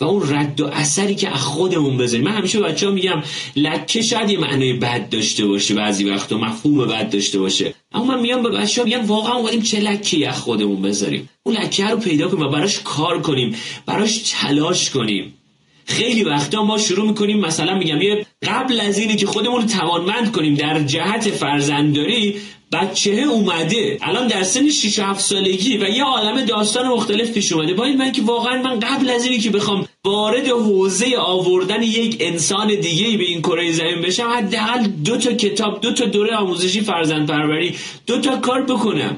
[0.00, 2.24] و اون رد و اثری که از خودمون بذاریم.
[2.24, 3.22] من همیشه بچه ها میگم
[3.56, 7.74] لکه شاید یه معنای بد داشته باشه بعضی وقتا مفهوم بد داشته باشه.
[7.92, 11.56] اما من میگم به بچه ها میگم واقعا اومدیم چه لکه از خودمون بذاریم؟ اون
[11.56, 13.54] لکه رو پیدا کنیم و براش کار کنیم
[13.86, 15.34] براش تلاش کنیم.
[15.88, 20.32] خیلی وقتا ما شروع می‌کنیم مثلا میگم یه قبل از اینی که خودمون رو توانمند
[20.32, 22.36] کنیم در جهت فرزندداری
[22.72, 23.98] بچه اومده.
[24.02, 27.74] الان در سن 6 7 سالگی و یه عالم داستان مختلف پیش اومده.
[27.74, 32.16] با این من که واقعا من قبل از اینی که بخوام وارد حوزه آوردن یک
[32.20, 36.80] انسان دیگه به این کره زمین بشم حداقل دو تا کتاب دو تا دوره آموزشی
[36.80, 37.74] فرزند پروری
[38.06, 39.16] دو تا کار بکنم.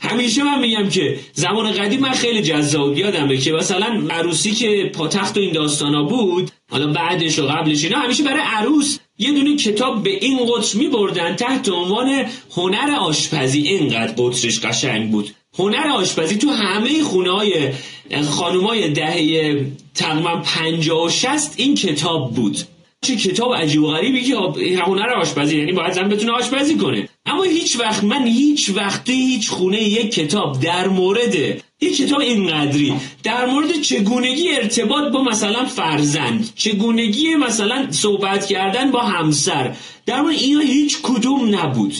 [0.00, 5.36] همیشه من میگم که زمان قدیم من خیلی جذاب یادمه که مثلا عروسی که پاتخت
[5.36, 10.02] و این داستانا بود حالا بعدش و قبلش اینا همیشه برای عروس یه دونه کتاب
[10.02, 12.26] به این قطر می بردن تحت عنوان
[12.56, 13.60] هنر آشپزی.
[13.60, 15.34] اینقدر قطرش قشنگ بود.
[15.58, 17.72] هنر آشپزی تو همه خونه های
[18.30, 22.58] خانومای دهه تقریبا پنجاه و شست این کتاب بود.
[23.00, 24.36] چه کتاب عجیب و غریبی که
[24.80, 27.08] هنر آشپزی یعنی باید زن بتونه آشپزی کنه.
[27.26, 31.34] اما هیچ وقت من هیچ وقت هیچ خونه یک کتاب در مورد
[31.80, 39.00] یک کتاب اینقدری در مورد چگونگی ارتباط با مثلا فرزند چگونگی مثلا صحبت کردن با
[39.00, 41.94] همسر در مورد اینا هیچ کدوم نبود.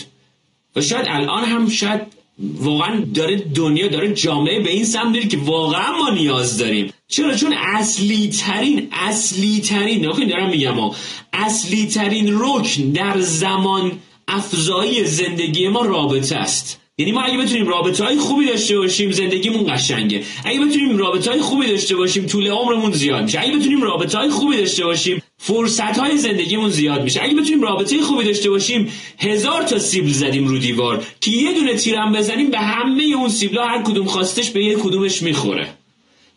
[0.75, 5.97] و شاید الان هم شاید واقعا داره دنیا داره جامعه به این سمت که واقعا
[5.97, 6.93] ما نیاز داریم.
[7.07, 10.95] چرا؟ چون اصلی ترین اصلی ترین نکنید دارم میگم ها
[11.33, 13.91] اصلی ترین رکن در زمان
[14.27, 16.79] افزایی زندگی ما رابطه است.
[16.97, 20.23] یعنی ما اگه بتونیم رابطه های خوبی داشته باشیم زندگیمون قشنگه.
[20.45, 23.39] اگه بتونیم رابطه های خوبی داشته باشیم طول عمرمون زیاد میشه.
[23.41, 27.23] اگه بتونیم رابطه های خوبی داشته باشیم فرصت های زندگیمون زیاد میشه.
[27.23, 31.03] اگه بتونیم رابطه خوبی داشته باشیم هزار تا سیبل زدیم رو دیوار.
[31.21, 35.21] که یه دونه تیرم بزنیم به همه اون سیبلا هر کدوم خواستش به یه کدومش
[35.21, 35.67] می‌خوره.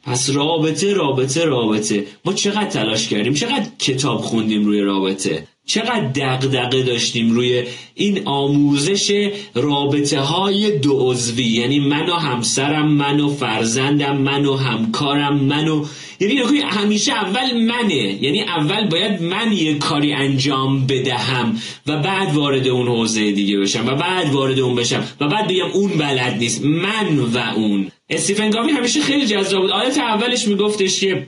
[0.02, 2.06] پس رابطه رابطه رابطه.
[2.24, 7.64] ما چقدر تلاش کردیم؟ چقدر کتاب خوندیم روی رابطه؟ چقدر دقدقه داشتیم روی
[7.94, 14.56] این آموزش رابطه های دو عضوی؟ یعنی من و همسرم من و فرزندم من و
[14.56, 15.84] همکارم من و
[16.20, 17.94] یعنی همیشه اول منه.
[17.94, 23.86] یعنی اول باید من یه کاری انجام بدهم و بعد وارد اون حوزه دیگه بشم
[23.86, 26.64] و بعد وارد اون بشم و بعد بگم اون بلد نیست.
[26.64, 27.90] من و اون.
[28.10, 29.70] استیفن گاوی همیشه خیلی جذاب بود.
[29.70, 31.26] آیت اولش میگفتش که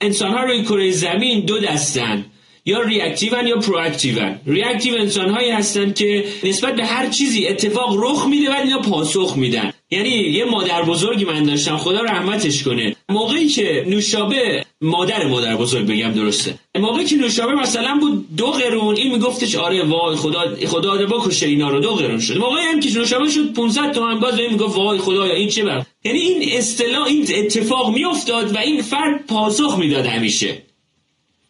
[0.00, 2.24] انسان ها روی کره زمین دو دستن.
[2.64, 8.26] یا ریاکتیون یا پرواکتیون ریاکتیو انسان هایی هستن که نسبت به هر چیزی اتفاق رخ
[8.26, 9.72] میده و اینا پاسخ میدن.
[9.90, 12.96] یعنی یه مادر بزرگی من داشتم خدا رحمتش کنه.
[13.08, 16.54] موقعی که نوشابه مادر مادر بزرگ بگم درسته.
[16.78, 21.70] موقعی که نوشابه مثلا بود دو قرون این میگفتش آره وای خدا خدا بکشه اینا
[21.70, 22.38] رو دو قرون شد.
[22.38, 25.86] موقعی هم که نوشابه شد 500 تومن باز این می‌گفت وای خدایا این چه بر؟
[26.04, 30.62] یعنی این اصطلاح این اتفاق میافتاد و این فرد پاسخ می‌داد همیشه.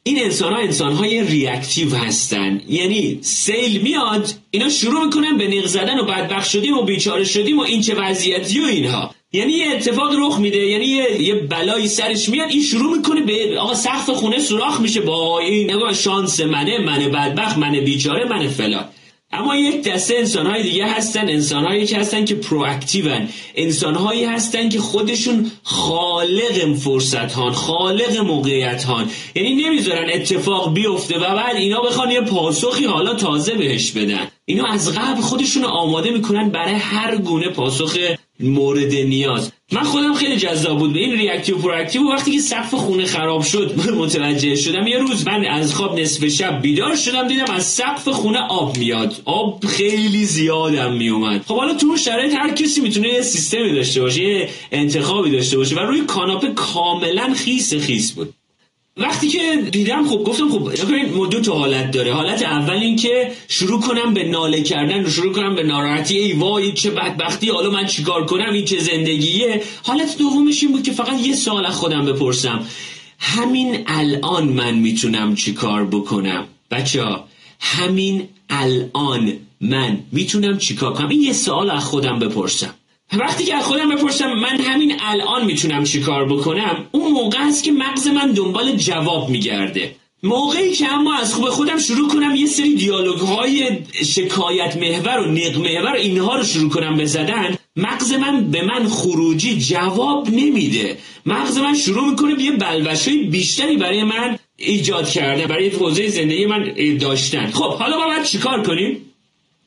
[0.03, 2.61] این انسان ها انسان های ریاکتیو هستن.
[2.69, 7.59] یعنی سیل میاد اینا شروع می‌کنن به نق زدن و بدبخ شدیم و بیچاره شدیم
[7.59, 9.15] و این چه وضعیتی و اینها.
[9.33, 13.59] یعنی یه اتفاق رخ میده یعنی یه, یه بلایی سرش میاد این شروع می‌کنه به
[13.59, 15.01] آقا سقف خونه سوراخ میشه.
[15.01, 18.85] با این نگاه شانس منه منه بدبخت منه بیچاره منه فلان.
[19.33, 23.29] اما یک دسته انسانهای دیگه هستن انسانهایی که هستن که پرواکتیون.
[23.55, 31.21] انسانهایی هستن که خودشون خالق فرصت هان خالق موقعیت هان یعنی نمی‌ذارن اتفاق بیفته و
[31.21, 34.29] بعد اینا بخوان یه پاسخی حالا تازه بهش بدن.
[34.45, 37.97] اینا از قبل خودشون آماده می‌کنن برای هر گونه پاسخ
[38.41, 39.53] مورد نیاز.
[39.73, 40.93] من خودم خیلی جذاب بود.
[40.93, 45.45] به این reactive proactive وقتی که سقف خونه خراب شد متوجه شدم یه روز من
[45.45, 49.23] از خواب نصف شب بیدار شدم دیدم از سقف خونه آب میاد.
[49.25, 51.45] آب خیلی زیادم میومد.
[51.49, 55.77] خب حالا تو شرایط هر کسی می‌تونه یه سیستمی داشته باشه یه انتخابی داشته باشه
[55.77, 58.35] و روی کاناپه کاملا خیس خیس بود.
[59.01, 62.13] وقتی که دیدم خب گفتم خب دو تا حالت داره.
[62.13, 66.19] حالت اول این که شروع کنم به ناله کردن شروع کنم به ناراحتی.
[66.19, 70.83] ای وای چه بدبختی حالا من چیکار کنم؟ این چه زندگیه؟ حالت دومش این بود
[70.83, 72.67] که فقط یه سوال از خودم بپرسم.
[73.19, 77.25] همین الان من می‌تونم چیکار بکنم؟ بچه ها
[77.61, 82.75] همین الان من می‌تونم چیکار کنم؟ این یه سوال از خودم بپرسم.
[83.19, 87.73] وقتی که از خودم بپرسم من همین الان می‌تونم چیکار بکنم اون موقع است که
[87.73, 89.95] مغز من دنبال جواب میگرده.
[90.23, 95.31] موقعی که اما از خوب خودم شروع کنم یه سری دیالوگ های شکایت محور و
[95.31, 100.99] نق محور اینها رو شروع کنم بزدن مغز من به من خروجی جواب نمیده.
[101.27, 106.47] مغز من شروع می‌کنه به یه بلوشای بیشتری برای من ایجاد کرده برای حوزه زندگی
[106.47, 107.51] من داشتن.
[107.51, 109.10] خب حالا ما باید چیکار کنیم؟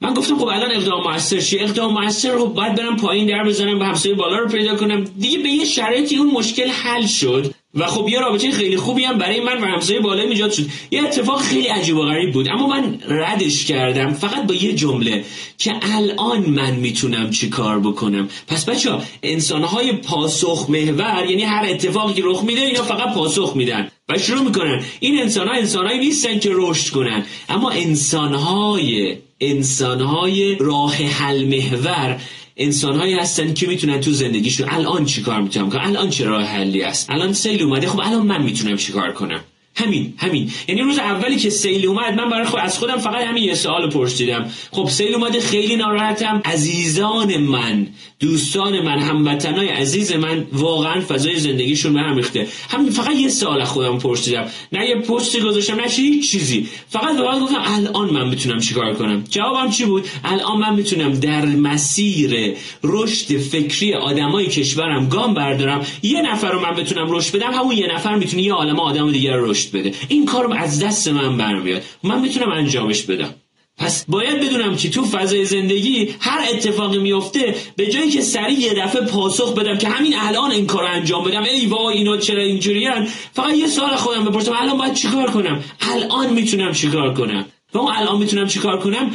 [0.04, 3.80] من گفتم خب الان اقدام موثر چیه اقدام موثر رو باید برم پایین در بزنم
[3.80, 5.04] و همسایه بالا رو پیدا کنم.
[5.04, 9.18] دیگه به یه شرایطی اون مشکل حل شد و خب یه رابطه خیلی خوبی هم
[9.18, 10.66] برای من و همسایه بالا ایجاد شد.
[10.92, 12.50] یه اتفاق خیلی عجیب و غریب بود.
[12.50, 15.26] اما من ردش کردم فقط با یه جمله
[15.58, 18.30] که الان من می‌تونم چی کار بکنم.
[18.48, 23.92] پس بچه ها انسانهای پاسخ محور یعنی هر اتفاقی رخ میده اینا فقط پاسخ میدن.
[24.10, 24.84] و شروع می‌کنن.
[25.00, 27.26] این انسان ها انسان نیستن که رشد کنن.
[27.50, 32.22] اما انسان های انسانهای راه حل محور
[32.58, 37.10] انسانهایی هستن که می‌تونن تو زندگیشون الان چیکار می‌تونم کنم الان چه راه حلی است
[37.10, 39.40] الان سیل اومده خب الان من می‌تونم چیکار کنم؟
[39.76, 40.52] همین همین.
[40.68, 43.90] یعنی روز اولی که سیل اومد من برای خود از خودم فقط همین یه سوال
[43.90, 44.50] پرسیدم.
[44.72, 46.42] خب سیل اومده خیلی ناراحتم.
[46.46, 47.88] عزیزان من
[48.24, 52.48] دوستان من هموطنای عزیز من واقعا فضای زندگیشون به هم ریخته.
[52.70, 54.46] همین فقط یه سوال از خودم پرسیدم.
[54.72, 56.68] نه یه پستی گذاشتم نه هیچ چیزی.
[56.90, 61.46] فقط واقعا گفتم الان من می‌تونم چیکار کنم؟ جوابم چی بود؟ الان من می‌تونم در
[61.46, 65.86] مسیر رشد فکری آدمای کشورم گام بردارم.
[66.04, 69.36] یه نفر رو من بتونم رشد بدم همون یه نفر می‌تونه یه عالمه آدم دیگر
[69.36, 69.92] رو رشد بده.
[70.08, 71.84] این کارم از دست من برمیاد.
[72.04, 73.36] من می‌تونم انجامش بدم.
[73.78, 78.74] پس باید بدونم که تو فضای زندگی هر اتفاقی میفته به جایی که سریع یه
[78.74, 81.44] دفعه پاسخ بدم که همین الان این کار انجام بدم.
[81.44, 84.54] ای وای اینا چرا اینجوریان فقط یه سال خودم بپرسم.
[84.56, 89.12] الان باید چیکار کنم؟ الان می‌تونم چیکار کنم؟ و اون الان می‌تونم چیکار کنم؟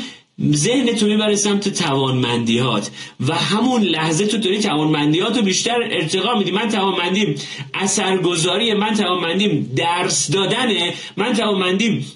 [0.53, 2.91] ذهن تو می‌بره سمت توانمندیات
[3.29, 6.51] و همون لحظه تو داری توانمندیات رو بیشتر ارتقا میدی.
[6.51, 7.35] من توانمندیم
[7.75, 12.13] اثرگذاری من توانمندیم درس دادنه من توانمندیم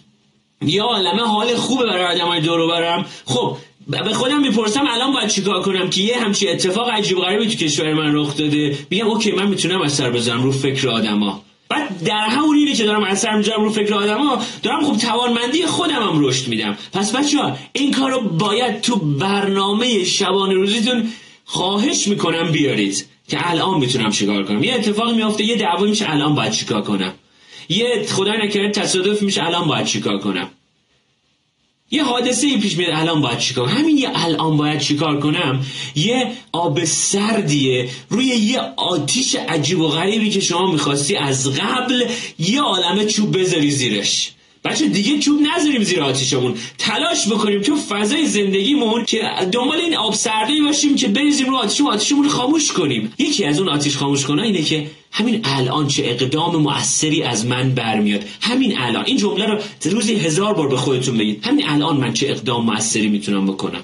[0.65, 3.07] یا عالمه حال خوبه برای های دورو برم.
[3.25, 3.57] خب
[3.89, 7.95] به خودم می‌پرسم الان باید چیکار کنم که یه همچی اتفاق عجیب غریبی تو کشور
[7.95, 8.79] من رخ داده.
[8.91, 11.43] بگم اوکی من می‌تونم اثر بزنم رو فکر آدما.
[11.69, 16.03] بعد در همون اینه که دارم اثر می‌ذارم رو فکر آدما دارم خب توانمندی خودم
[16.03, 16.77] هم رشد میدم.
[16.93, 21.09] پس بچه ها این کار رو باید تو برنامه شبانه روزیتون
[21.45, 24.65] خواهش می‌کنم بیارید که الان می‌تونم چیکار کنم.
[24.65, 27.13] یه اتفاقی میافته یه دعوا میشه الان باید چیکار کنم.
[27.69, 30.51] یه خدای نکرده تصادف میشه الان باید چیکار کنم؟
[31.91, 36.33] یه حادثه ای پیش میاد الان باید چیکار همین یه الان باید چیکار کنم؟ یه
[36.53, 42.05] آب سردیه روی یه آتیش عجیب و غریبی که شما می‌خواستی از قبل
[42.39, 44.33] یه عالمه چوب بذاری زیرش.
[44.65, 46.55] بچه دیگه چوب نذاریم زیر آتیشمون.
[46.79, 49.23] تلاش بکنیم تو فضای زندگیمون که
[49.53, 53.13] دنبال این آب سرده باشیم که بریزیم رو آتیشمون آتیشمون خاموش کنیم.
[53.19, 57.71] یکی از اون آتیش خاموش کنه اینه که همین الان چه اقدام موثری از من
[57.71, 58.25] برمیاد.
[58.41, 59.05] همین الان.
[59.05, 61.47] این جمله رو روزی هزار بار به خودتون بگید.
[61.47, 63.83] همین الان من چه اقدام موثری می‌تونم بکنم؟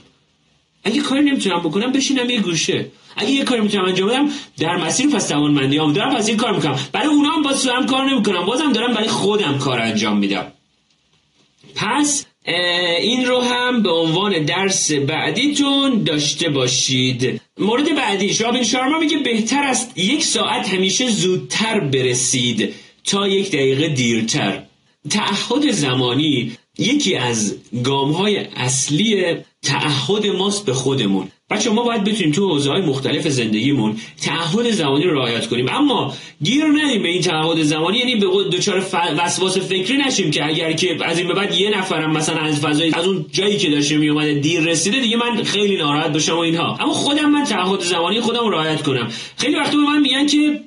[0.85, 2.87] اگه کاری نمی‌تونم بکنم بشینم یه گوشه.
[3.17, 5.93] اگه یه کاری می‌تونم انجام بدم در مسیر پس توانمندیام.
[5.93, 6.79] دارم پس این کار می‌کنم.
[6.93, 8.47] برای اونا هم باز هم کار نمی‌کنم.
[8.47, 10.47] بازم دارم برای خودم کار انجام میدم.
[11.75, 12.27] پس
[13.01, 17.41] این رو هم به عنوان درس بعدیتون داشته باشید.
[17.59, 23.89] مورد بعدی رابین شارما میگه بهتر است یک ساعت همیشه زودتر برسید تا یک دقیقه
[23.89, 24.63] دیرتر.
[25.11, 31.29] تعهد زمانی یکی از گام های اصلی تعهد ماست به خودمون.
[31.51, 35.69] بچه ما باید بتونیم تو حوزه های مختلف زندگیمون تعهد زمانی رو رعایت کنیم.
[35.69, 40.73] اما گیر ندیم به این تعهد زمانی یعنی به دچار وسواس فکری نشیم که اگر
[40.73, 43.97] که از این به بعد یه نفرم مثلا از فضای از اون جایی که داشته
[43.97, 46.77] می اومده دیر رسیده دیگه من خیلی ناراحت بشم و اینها.
[46.81, 49.09] اما خودم من تعهد زمانی خودم رو رعایت کنم.
[49.37, 50.61] خیلی وقت به من میگن که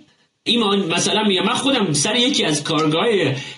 [0.43, 3.07] ایمان مثلا میگم من خودم سر یکی از کارگاه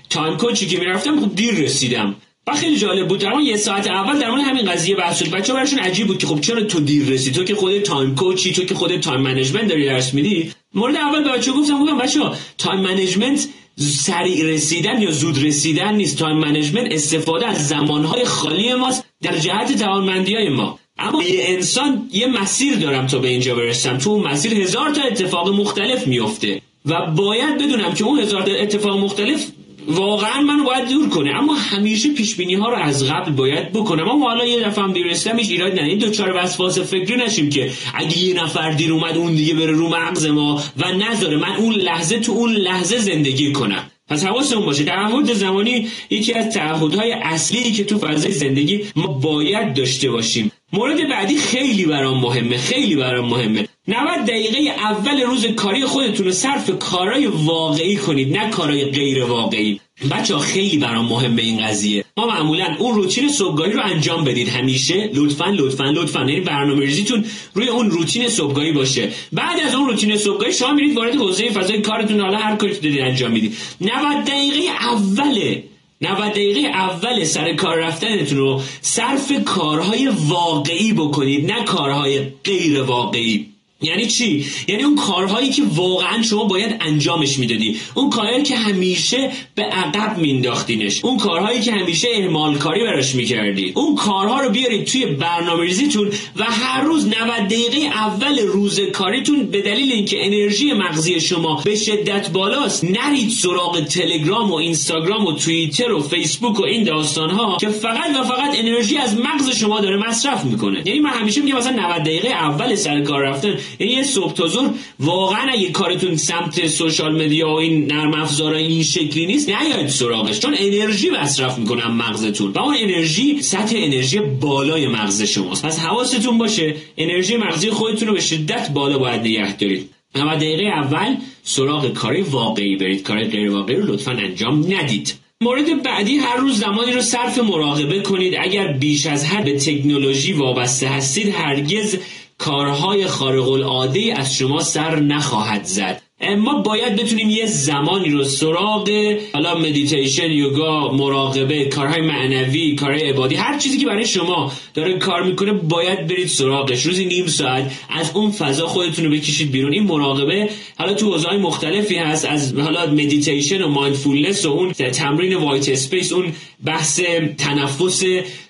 [0.10, 2.16] time coach ی که می‌رفتم خب دیر رسیدم.
[2.47, 3.19] و خیلی جالب بود.
[3.19, 5.29] در یه ساعت اول در مورد همین قضیه بحث شد.
[5.32, 8.47] بچه‌ها براشون عجیب بود که خب چرا تو دیر رسید تو که خودت time coach
[8.47, 11.97] ی تو که خودت time management داری درس میدی؟ مورد اول به بچه‌ها گفتم گفتم
[11.97, 16.17] بچه‌ها time management سریع رسیدن یا زود رسیدن نیست.
[16.17, 20.79] time management استفاده از زمانهای خالی ماست در جهت توانمندی های ما.
[20.97, 23.97] اما یه انسان یه مسیر دارم تا به اینجا برسم.
[23.97, 28.97] تو اون مسیر هزار تا اتفاق مختلف میفته و باید بدونم که اون هزار اتفاق
[28.97, 29.45] مختلف
[29.88, 31.36] واقعا منو باید دور کنه.
[31.36, 34.10] اما همیشه پیش بینی ها رو از قبل باید بکنم.
[34.10, 37.50] اما حالا یه دفعه هم دیر رسیدم هیچ ایراد نه این دوچار وسواس فکری نشیم
[37.50, 41.38] که اگه یه نفر دیر اومد اون دیگه بره رو مغز ما و نذاره.
[41.38, 43.89] من اون لحظه تو اون لحظه زندگی کنم.
[44.10, 49.74] پس حواسمون باشه تعهد زمانی یکی از تعهدهای اصلی که تو فضای زندگی ما باید
[49.74, 50.52] داشته باشیم.
[50.74, 53.67] مورد بعدی خیلی برام مهمه خیلی برام مهمه.
[53.88, 59.80] 90 دقیقه اول روز کاری خودتون رو صرف کارهای واقعی کنید نه کارهای غیر واقعی.
[60.12, 62.06] بچه خیلی برام مهمه این قضیه.
[62.17, 64.50] ما معمولا اون روتین صبحگاهی رو انجام بدید.
[64.50, 66.19] همیشه لطفا لطفا لطفا.
[66.19, 69.10] یعنی برنامه ریزیتون روی اون روتین صبحگاهی باشه.
[69.34, 72.19] بعد از اون روتین صبحگاهی شما میرید وارد حوزه فضای کارتون.
[72.19, 73.58] حالا هر کاری دارید انجام می‌دید.
[73.82, 75.63] 90 دقیقه اوله
[76.02, 83.53] 90 دقیقه اول سر کار رفتنتون رو صرف کارهای واقعی بکنید نه کارهای غیر واقعی.
[83.84, 87.78] یعنی چی؟ یعنی اون کارهایی که واقعا شما باید انجامش می‌دادی.
[87.96, 91.06] اون کارهایی که همیشه به عقب مینداختینش.
[91.06, 96.12] اون کارهایی که همیشه اهمال کاری براش می‌کردید اون کارها رو بیارید توی برنامه ریزیتون
[96.36, 97.15] و هر روز 90
[97.46, 103.80] دقیقه اول روز کاریتون به دلیل اینکه انرژی مغزی شما به شدت بالاست نرید سراغ
[103.80, 108.60] تلگرام و اینستاگرام و توییتر و فیسبوک و این داستان ها که فقط و فقط
[108.60, 110.82] انرژی از مغز شما داره مصرف می‌کنه.
[110.86, 114.70] یعنی من همیشه میگم مثلا 90 دقیقه اول سر کار رفتن یه صبح تا ظهر
[115.00, 120.40] واقعا اگه کارتون سمت سوشال مدیا و این نرم افزارا این شکلی نیست نیاید سراغش.
[120.40, 122.52] چون انرژی مصرف می‌کنن مغزتون.
[122.52, 125.66] و اون انرژی سطح انرژی بالای مغز شماست.
[125.66, 129.90] پس حواستون باشه انرژی مغزی خودتون رو به شدت بالا باید نگه دارید.
[130.16, 133.04] 90 دقیقه اول سراغ کاری واقعی برید.
[133.04, 135.14] کار غیر واقعی رو لطفا انجام ندید.
[135.42, 138.36] مورد بعدی هر روز زمانی رو صرف مراقبه کنید.
[138.40, 141.98] اگر بیش از حد به تکنولوژی وابسته هستید هرگز
[142.45, 146.01] کارهای خارق العاده از شما سر نخواهد زد.
[146.38, 148.89] ما باید بتونیم یه زمانی رو سراغ
[149.34, 155.23] حالا مدیتیشن یوگا مراقبه کارهای معنوی کارهای عبادی هر چیزی که برای شما داره کار
[155.23, 156.86] می‌کنه باید برید سراغش.
[156.86, 159.73] روزی نیم ساعت از اون فضا خودتون رو بکشید بیرون.
[159.73, 165.36] این مراقبه حالا تو حوزه‌های مختلفی هست از حالا مدیتیشن و mindfulness و اون تمرین
[165.36, 166.34] white space اون
[166.65, 167.01] بحث
[167.38, 168.03] تنفس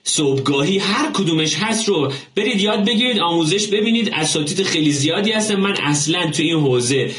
[0.05, 4.09] صبحگاهی هر کدومش هست رو برید یاد بگیرید آموزش ببینید.
[4.13, 5.55] اساتید خیلی زیادی هستن.
[5.55, 7.11] من اصلا تو این حوزه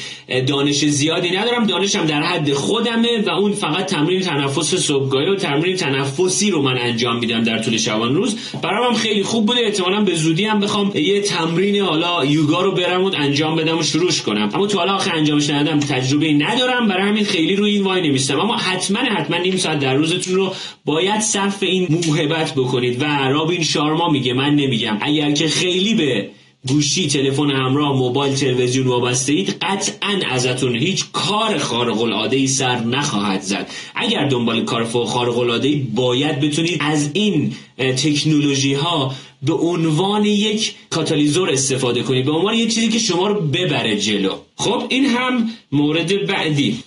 [0.47, 1.67] دانش زیادی ندارم.
[1.67, 6.79] دانشم در حد خودمه و اون فقط تمرین تنفس صبحگاهی و تمرین تنفسی رو من
[6.79, 8.37] انجام میدم در طول شبان روز.
[8.63, 9.61] برام خیلی خوب بوده.
[9.61, 13.83] احتمالا به زودی هم بخوام یه تمرین حالا یوگا رو برم و انجام بدم و
[13.83, 14.51] شروعش کنم.
[14.55, 16.89] اما تو حالا آخه انجامش ندادم تجربه ندارم.
[16.89, 18.41] برای همین خیلی روی این وای نمیستم.
[18.41, 20.55] اما حتما حتما نیم ساعت در روزتون رو
[20.85, 22.74] باید صرف این موهبت بکنید.
[22.75, 24.33] و رابین شارما میگه.
[24.33, 24.99] من نمیگم.
[25.01, 26.31] اگر که خیلی به
[26.69, 32.81] گوشی تلفن همراه موبایل تلویزیون وابسته اید قطعا ازتون هیچ کار خارق العاده ای سر
[32.81, 33.71] نخواهد زد.
[33.95, 40.75] اگر دنبال کار خارق العاده ای باید بتونید از این تکنولوژی ها به عنوان یک
[40.91, 42.25] کاتالیزور استفاده کنید.
[42.25, 44.35] به عنوان یک چیزی که شما رو ببره جلو.
[44.57, 46.79] خب این هم مورد بعدی.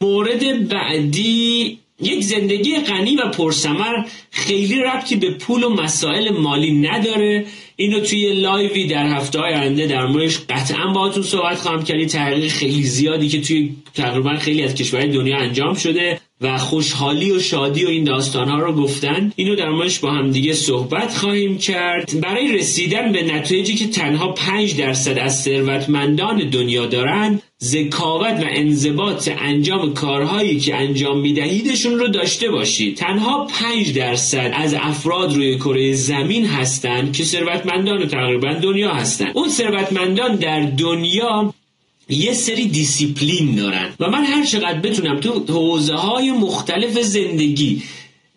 [0.00, 7.46] مورد بعدی یک زندگی غنی و پرسمر خیلی ربطی به پول و مسائل مالی نداره.
[7.76, 12.50] اینو توی لایوی در هفته های آینده در موردش قطعا باهاتون صحبت خواهم کردی تحقیق
[12.50, 17.84] خیلی زیادی که توی تقریبا خیلی از کشورهای دنیا انجام شده و خوشحالی و شادی
[17.84, 19.32] و این داستان ها رو گفتن.
[19.36, 22.20] اینو در موردش با هم دیگه صحبت خواهیم کرد.
[22.20, 29.28] برای رسیدن به نتایجی که تنها 5 درصد از ثروتمندان دنیا دارند ذکاوت و انضباط
[29.38, 32.96] انجام کارهایی که انجام میدهیدشون رو داشته باشید.
[32.96, 39.48] تنها 5 درصد از افراد روی کره زمین هستند که ثروتمندان تقریبا دنیا هستند اون
[39.48, 41.54] ثروتمندان در دنیا
[42.08, 47.82] یه سری دیسیپلین دارن و من هر چقدر بتونم تو حوزه های مختلف زندگی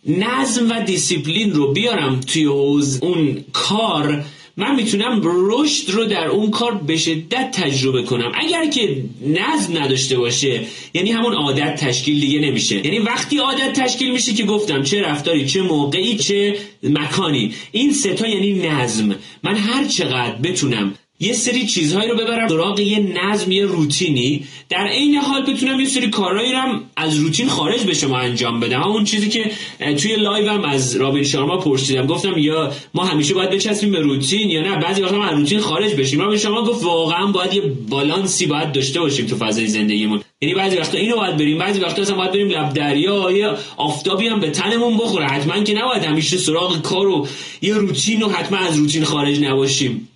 [0.05, 4.25] نظم و دیسیپلین رو بیارم توی حوزه اون کار
[4.57, 8.31] من می‌تونم رشد رو در اون کار به شدت تجربه کنم.
[8.35, 10.61] اگر که نظم نداشته باشه
[10.93, 12.75] یعنی همون عادت تشکیل دیگه نمیشه.
[12.85, 17.53] یعنی وقتی عادت تشکیل میشه که گفتم چه رفتاری چه موقعی چه مکانی.
[17.71, 19.15] این ستا یعنی نظم.
[19.43, 24.43] من هر چقدر بتونم یه سری چیزهایی رو ببرم سراغ یه نظم یه روتینی.
[24.69, 28.83] در عین حال بتونم یه سری کارهایی رو از روتین خارج به شما انجام بدم.
[28.83, 29.51] اون چیزی که
[29.95, 32.05] توی live از رابین شارما پرسیدم.
[32.05, 35.93] گفتم یا ما همیشه باید بچسبیم به روتین یا نه؟ بعضی وقتا از روتین خارج
[35.93, 36.19] بشیم.
[36.19, 40.21] رابین شارما گفت واقعا باید یه بالانسی باید داشته باشیم تو فضای زندگیمون.
[40.41, 44.27] یعنی بعضی وقتا اینو باید بریم بعضی وقتا اصلا باید بریم لب دریا یه آفتابی
[44.27, 45.27] هم به تنمون بخوره.
[45.27, 47.27] حتما که نباید همیشه سراغ کار و
[47.61, 50.07] یه روتین و حتما از روتین خارج نباشیم.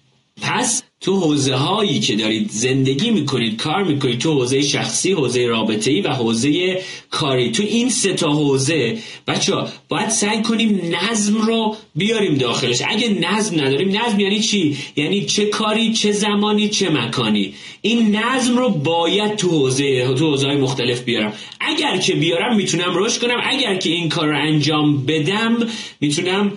[0.42, 5.92] پس تو حوزه هایی که دارید زندگی می‌کنید کار می‌کنید تو حوزه شخصی حوزه رابطه
[5.92, 7.52] ای و حوزه کاری.
[7.52, 8.98] تو این سه تا حوزه
[9.28, 9.54] بچه
[9.90, 12.82] باید سعی کنیم نظم رو بیاریم داخلش.
[12.88, 17.54] اگه نظم نداریم نظم یعنی چی؟ یعنی چه کاری چه زمانی چه مکانی.
[17.82, 21.34] این نظم رو باید تو حوزه تو حوزه های مختلف بیارم.
[21.60, 23.42] اگر که بیارم می‌تونم رشد کنم.
[23.44, 25.58] اگر که این کار رو انجام بدم
[26.00, 26.52] می‌تونم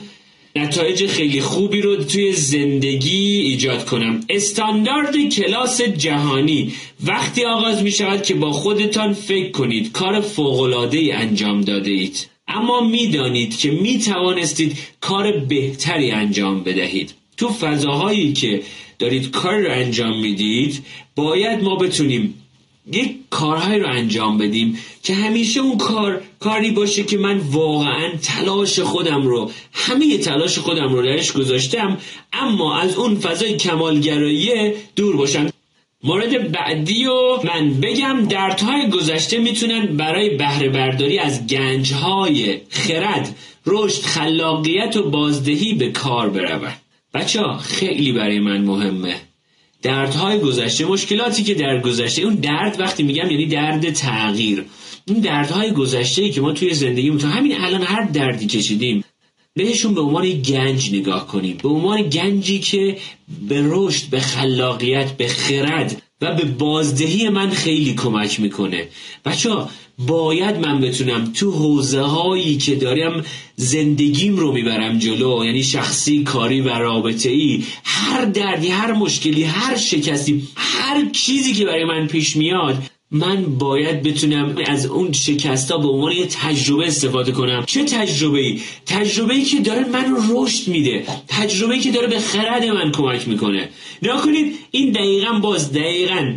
[0.59, 4.21] نتایج خیلی خوبی رو توی زندگی ایجاد کنم.
[4.29, 6.73] استاندارد کلاس جهانی.
[7.05, 9.93] وقتی آغاز می شود که با خودتان فکر کنید.
[9.93, 12.27] کار فوقلاده انجام داده اید.
[12.49, 17.15] اما می‌دانید که می توانستید کار بهتری انجام بدهید.
[17.37, 18.63] تو فضاهایی که
[18.99, 20.85] دارید کار رو انجام می‌دید
[21.17, 22.38] باید ما بتونیم
[22.93, 28.81] یک کارهایی رو انجام بدیم که همیشه اون کار کاری باشه که من واقعا تلاش
[28.81, 31.99] خودم رو همه تلاش خودم رو درش گذاشتم
[32.33, 35.51] اما از اون فضای کمالگرایی دور باشم.
[36.05, 43.37] مورد بعدی و من بگم دردهای گذشته می‌تونن برای بهره برداری از گنجهای خرد
[43.67, 46.73] رشد خلاقیت و بازدهی به کار برون
[47.15, 49.21] بچه خیلی برای من مهمه.
[49.83, 54.65] دردهای گذشته مشکلاتی که در گذشته اون درد وقتی میگم یعنی درد تغییر.
[55.07, 59.05] این دردهای گذشته که ما توی زندگیمون تا همین الان هر دردی کشیدیم
[59.55, 61.57] بهشون به عنوان گنج نگاه کنیم.
[61.63, 62.99] به عنوان گنجی که
[63.49, 68.89] به رشد به خلاقیت به خرد و به بازدهی من خیلی کمک می‌کنه.
[69.25, 69.51] بچه
[69.99, 73.25] باید من بتونم تو حوزه هایی که دارم
[73.57, 79.77] زندگیم رو می‌برم جلو یعنی شخصی کاری و رابطه ای هر دردی هر مشکلی هر
[79.77, 85.89] شکستی هر چیزی که برای من پیش میاد من باید بتونم از اون شکستا به
[85.89, 87.65] عنوان یه تجربه استفاده کنم.
[87.67, 91.05] چه تجربه ای تجربه ای که داره من رشد میده.
[91.29, 93.69] تجربه ای که داره به خرد من کمک می‌کنه.
[94.03, 96.35] نکنید کنید این دقیقا باز دقیقا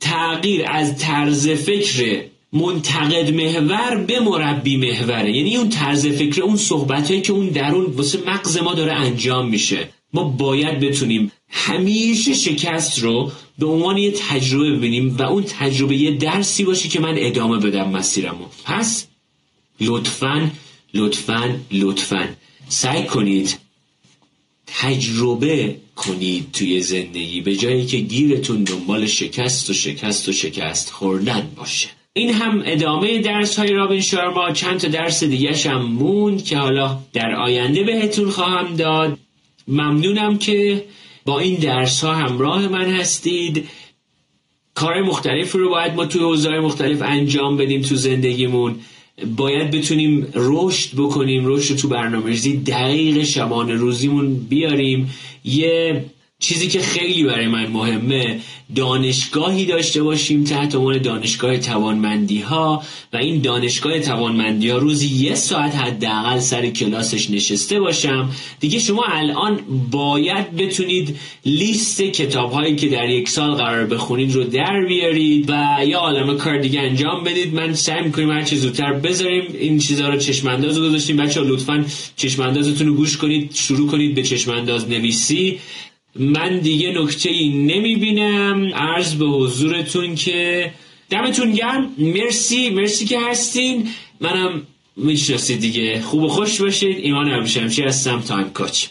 [0.00, 5.36] تغییر از طرز فکر منتقد محور به مربی محوره.
[5.36, 9.88] یعنی اون طرز فکر اون صحبت که اون درون واسه مغز ما داره انجام میشه.
[10.12, 16.10] ما باید بتونیم همیشه شکست رو به عنوان یه تجربه ببینیم و اون تجربه یه
[16.10, 18.44] درسی باشه که من ادامه بدم مسیرمو.
[18.64, 19.06] پس
[19.80, 20.50] لطفا
[20.94, 22.28] لطفا لطفا
[22.68, 23.58] سعی کنید
[24.66, 31.50] تجربه کنید توی زندگی به جایی که گیرتون دنبال شکست و شکست و شکست خوردن
[31.56, 31.88] باشه.
[32.12, 34.52] این هم ادامه درس های رابین شارما.
[34.52, 39.18] چند تا درس دیگه هم موند که حالا در آینده بهتون خواهم داد.
[39.68, 40.84] ممنونم که
[41.24, 43.68] با این درس ها همراه من هستید.
[44.74, 48.80] کار مختلف رو باید ما توی حوزه‌های مختلف انجام بدیم تو زندگیمون.
[49.36, 52.56] باید بتونیم رشد بکنیم رشد تو برنامه‌ریزی.
[52.56, 55.10] دقیق شبانه روزیمون بیاریم.
[55.44, 56.04] یه
[56.40, 58.40] چیزی که خیلی برای من مهمه
[58.76, 62.82] دانشگاهی داشته باشیم تحت عنوان دانشگاه توانمندی ها
[63.12, 68.30] و این دانشگاه توانمندی ها روزی یه ساعت حداقل سر کلاسش نشسته باشم.
[68.60, 69.60] دیگه شما الان
[69.90, 71.16] باید بتونید
[71.46, 76.36] لیست کتاب هایی که در یک سال قرار بخونید رو در بیارید و یا عالم
[76.36, 77.54] کار دیگه انجام بدید.
[77.54, 79.44] من سعی می‌کنیم هر چه زودتر بذاریم.
[79.58, 81.16] این چیزها رو چشمانداز رو گذاشتیم.
[81.16, 81.84] بچه لطفا
[82.16, 85.58] چشماندازتون رو گوش کنید شروع کنید به چشمانداز نویسی.
[86.18, 90.72] من دیگه نکته ای نمی بینم عرض به حضورتون که
[91.10, 91.94] دمتون گرم.
[91.98, 93.88] مرسی مرسی که هستین.
[94.20, 94.62] منم
[94.96, 96.00] می‌شناسید دیگه.
[96.00, 96.98] خوب و خوش باشید.
[96.98, 98.20] ایمان چی هستم.
[98.20, 98.86] تایم کوچ